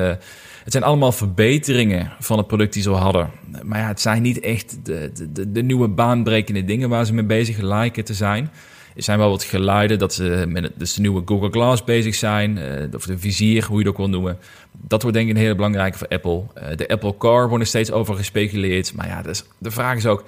[0.65, 3.31] het zijn allemaal verbeteringen van het product die ze hadden.
[3.63, 7.25] Maar ja, het zijn niet echt de, de, de nieuwe baanbrekende dingen waar ze mee
[7.25, 8.51] bezig lijken te zijn.
[8.97, 12.57] Er zijn wel wat geluiden dat ze met dus de nieuwe Google Glass bezig zijn.
[12.57, 14.39] Uh, of de vizier, hoe je het ook wil noemen.
[14.73, 16.43] Dat wordt denk ik een hele belangrijke voor Apple.
[16.57, 18.95] Uh, de Apple Car wordt er steeds over gespeculeerd.
[18.95, 20.25] Maar ja, dus de vraag is ook...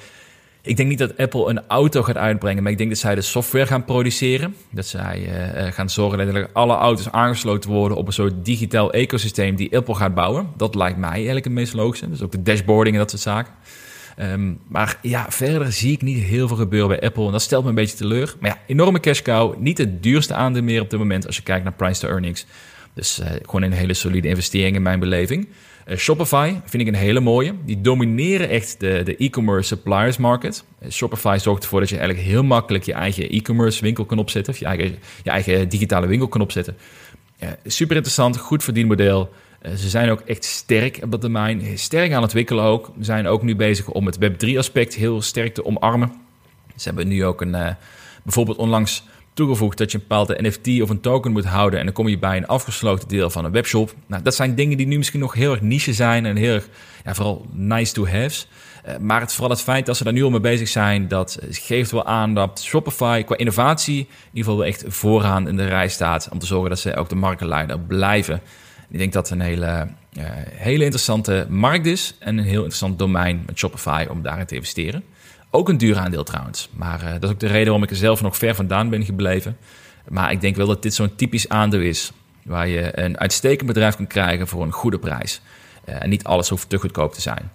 [0.64, 3.20] Ik denk niet dat Apple een auto gaat uitbrengen, maar ik denk dat zij de
[3.20, 4.54] software gaan produceren.
[4.70, 5.20] Dat zij
[5.66, 9.94] uh, gaan zorgen dat alle auto's aangesloten worden op een soort digitaal ecosysteem die Apple
[9.94, 10.48] gaat bouwen.
[10.56, 12.10] Dat lijkt mij eigenlijk het meest logische.
[12.10, 13.52] Dus ook de dashboarding en dat soort zaken.
[14.20, 17.26] Um, maar ja, verder zie ik niet heel veel gebeuren bij Apple.
[17.26, 18.34] En dat stelt me een beetje teleur.
[18.40, 19.58] Maar ja, enorme cash cow.
[19.58, 22.46] Niet het duurste aandeel meer op dit moment als je kijkt naar price to earnings.
[22.94, 25.48] Dus uh, gewoon een hele solide investering in mijn beleving.
[25.87, 27.55] Uh, Shopify vind ik een hele mooie.
[27.64, 30.64] Die domineren echt de, e-commerce suppliers market.
[30.83, 34.53] Uh, Shopify zorgt ervoor dat je eigenlijk heel makkelijk je eigen e-commerce winkel kan opzetten.
[34.53, 36.76] Of je eigen, je eigen digitale winkel kan opzetten.
[37.64, 39.33] Super interessant, goed verdienmodel.
[39.76, 41.78] ze zijn ook echt sterk op dat domein.
[41.78, 42.91] Sterk aan het ontwikkelen ook.
[42.97, 46.12] We zijn ook nu bezig om het Web3 aspect heel sterk te omarmen.
[46.76, 47.76] Ze hebben nu ook een,
[48.22, 49.05] bijvoorbeeld onlangs
[49.35, 51.78] toegevoegd dat je een bepaalde NFT of een token moet houden.
[51.78, 53.95] En dan kom je bij een afgesloten deel van een webshop.
[54.07, 56.68] Nou, dat zijn dingen die nu misschien nog heel erg niche zijn en heel erg,
[57.05, 58.49] ja, vooral nice to haves.
[58.89, 61.39] Uh, maar het, vooral het feit dat ze daar nu al mee bezig zijn, dat
[61.51, 65.89] geeft wel aan dat Shopify qua innovatie in ieder geval echt vooraan in de rij
[65.89, 66.28] staat.
[66.33, 68.41] Om te zorgen dat ze ook de marktleider blijven.
[68.91, 72.99] Ik denk dat het een hele, uh, hele interessante markt is en een heel interessant
[72.99, 75.05] domein met Shopify om daarin te investeren.
[75.55, 76.68] Ook een duur aandeel trouwens.
[76.74, 79.05] Maar uh, dat is ook de reden waarom ik er zelf nog ver vandaan ben
[79.05, 79.57] gebleven.
[80.09, 82.12] Maar ik denk wel dat dit zo'n typisch aandeel is.
[82.44, 85.40] waar je een uitstekend bedrijf kan krijgen voor een goede prijs.
[85.84, 87.50] en niet alles hoeft te goedkoop te zijn.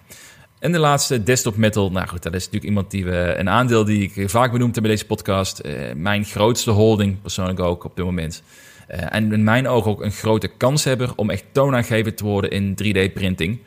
[0.58, 1.90] En de laatste, Desktop Metal.
[1.90, 4.84] Nou goed, dat is natuurlijk iemand die we, een aandeel die ik vaak benoemd heb
[4.84, 5.62] bij deze podcast.
[5.96, 8.42] mijn grootste holding, persoonlijk ook op dit moment.
[8.86, 12.76] en in mijn ogen ook een grote kans hebben om echt toonaangevend te worden in
[12.82, 13.58] 3D-printing.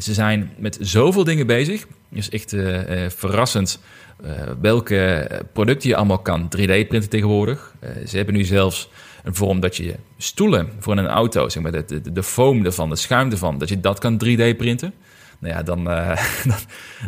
[0.00, 1.86] Ze zijn met zoveel dingen bezig.
[2.12, 2.78] Is echt uh,
[3.08, 3.80] verrassend
[4.24, 4.30] uh,
[4.60, 7.74] welke producten je allemaal kan 3D-printen tegenwoordig.
[8.06, 8.88] ze hebben nu zelfs
[9.24, 12.88] een vorm dat je stoelen voor een auto, zeg maar, de, de, de foam ervan,
[12.88, 14.92] de schuim ervan, dat je dat kan 3D-printen.
[15.38, 16.58] Nou ja, dan, dan,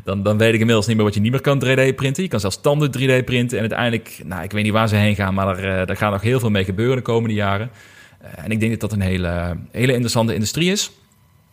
[0.05, 2.22] dan, dan, weet ik inmiddels niet meer wat je niet meer kan 3D-printen.
[2.22, 3.55] Je kan zelfs tanden 3D-printen.
[3.55, 6.22] En uiteindelijk, nou, ik weet niet waar ze heen gaan, maar er, daar gaat nog
[6.22, 7.70] heel veel mee gebeuren de komende jaren.
[8.36, 10.90] en ik denk dat dat een hele, hele interessante industrie is.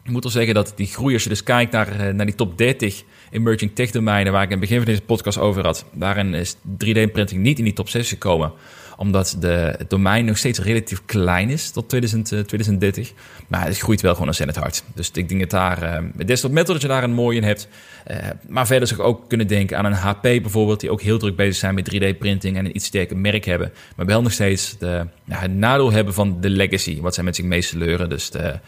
[0.09, 2.35] Ik moet wel zeggen dat die groei, als je dus kijkt naar, eh, naar die
[2.35, 5.85] top 30 emerging tech domeinen, waar ik in het begin van deze podcast over had,
[5.93, 8.51] daarin is 3D-printing niet in die top 6 gekomen
[8.97, 13.09] omdat de, het domein nog steeds relatief klein is tot 2000, 2030.
[13.09, 13.15] Eh,
[13.47, 14.83] maar het groeit wel gewoon ontzettend hard.
[14.95, 17.43] Dus ik denk dat daar uh, met Desktop Metal dat je daar een mooie in
[17.43, 17.67] hebt.
[18.47, 21.35] maar verder zou ik ook kunnen denken aan een HP bijvoorbeeld, die ook heel druk
[21.35, 23.71] bezig zijn met 3D-printing en een iets sterker merk hebben.
[23.95, 27.35] Maar wel nog steeds de, ja, het nadeel hebben van de legacy, wat zij met
[27.35, 28.09] zich meesleuren.
[28.09, 28.59] Dus de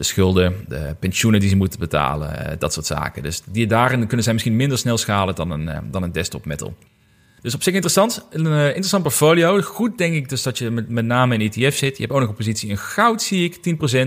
[0.00, 3.22] de schulden, de pensioenen die ze moeten betalen, eh, dat soort zaken.
[3.22, 6.46] Dus die, daarin kunnen zij misschien minder snel schalen dan een, eh, dan een desktop
[6.46, 6.74] metal.
[7.40, 8.26] Dus op zich interessant.
[8.30, 9.60] Een uh, interessant portfolio.
[9.60, 11.96] Goed denk ik dus dat je met, met name in ETF zit.
[11.96, 13.56] Je hebt ook nog een positie in goud, zie ik,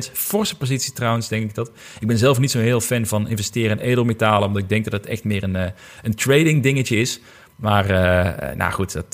[0.09, 0.11] 10%.
[0.13, 1.71] Forse positie trouwens, denk ik dat.
[1.99, 4.93] Ik ben zelf niet zo heel fan van investeren in edelmetalen, omdat ik denk dat
[4.93, 7.19] het echt meer een, een trading dingetje is.
[7.55, 7.87] Maar
[8.57, 9.13] nou goed, dat,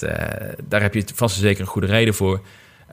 [0.68, 2.42] daar heb je vast en zeker een goede reden voor.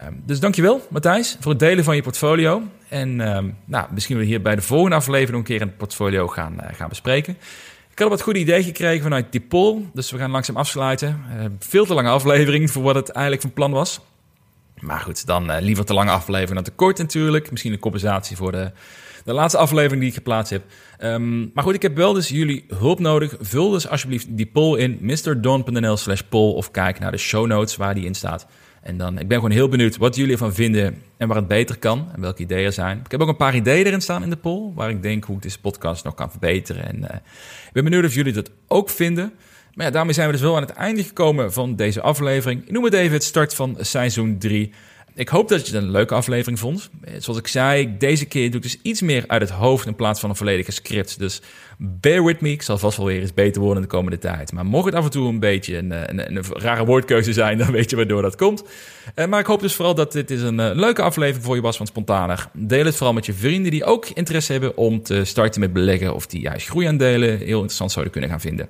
[0.04, 2.62] Um, dus dankjewel, Matthijs, voor het delen van je portfolio.
[2.88, 6.54] En um, nou, misschien we hier bij de volgende aflevering een keer een portfolio gaan,
[6.60, 7.36] uh, gaan bespreken.
[7.90, 11.20] Ik had wat goed idee gekregen vanuit die poll, dus we gaan langzaam afsluiten.
[11.36, 14.00] Uh, veel te lange aflevering voor wat het eigenlijk van plan was.
[14.80, 17.50] Maar goed, dan uh, liever te lange aflevering dan te kort natuurlijk.
[17.50, 18.72] Misschien een compensatie voor de,
[19.24, 20.62] de laatste aflevering die ik geplaatst heb.
[21.00, 23.34] Um, maar goed, ik heb wel dus jullie hulp nodig.
[23.40, 27.76] Vul dus alsjeblieft die poll in mrdon.nl slash poll of kijk naar de show notes
[27.76, 28.46] waar die in staat.
[28.86, 31.78] En dan, ik ben gewoon heel benieuwd wat jullie ervan vinden en waar het beter
[31.78, 33.00] kan en welke ideeën er zijn.
[33.04, 35.36] Ik heb ook een paar ideeën erin staan in de poll, waar ik denk hoe
[35.36, 36.86] ik deze podcast nog kan verbeteren.
[36.88, 37.16] En uh,
[37.66, 39.32] ik ben benieuwd of jullie dat ook vinden.
[39.74, 42.62] Maar ja, daarmee zijn we dus wel aan het einde gekomen van deze aflevering.
[42.62, 44.72] Ik noem het even het start van seizoen 3.
[45.16, 46.90] Ik hoop dat je het een leuke aflevering vond.
[47.18, 50.20] Zoals ik zei, deze keer doe ik dus iets meer uit het hoofd in plaats
[50.20, 51.18] van een volledige script.
[51.18, 51.40] Dus
[51.78, 52.50] bear with me.
[52.50, 54.52] Ik zal vast wel weer eens beter worden in de komende tijd.
[54.52, 57.72] Maar mocht het af en toe een beetje een, een, een rare woordkeuze zijn, dan
[57.72, 58.64] weet je waardoor dat komt.
[59.14, 61.76] Uh, maar ik hoop dus vooral dat dit is een leuke aflevering voor je was
[61.76, 62.48] van Spontaner.
[62.52, 66.14] Deel het vooral met je vrienden die ook interesse hebben om te starten met beleggen
[66.14, 68.68] of die juist groeiaandelen heel interessant zouden kunnen gaan vinden.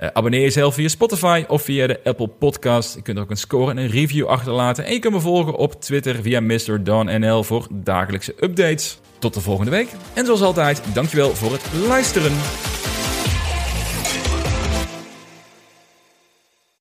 [0.00, 2.94] Uh, abonneer jezelf via Spotify of via de Apple Podcast.
[2.94, 4.84] Je kunt ook een score en een review achterlaten.
[4.84, 6.80] En je kunt me volgen op Twitter via Mr.
[7.18, 8.98] NL voor dagelijkse updates.
[9.18, 9.88] Tot de volgende week.
[10.14, 12.32] En zoals altijd, dankjewel voor het luisteren.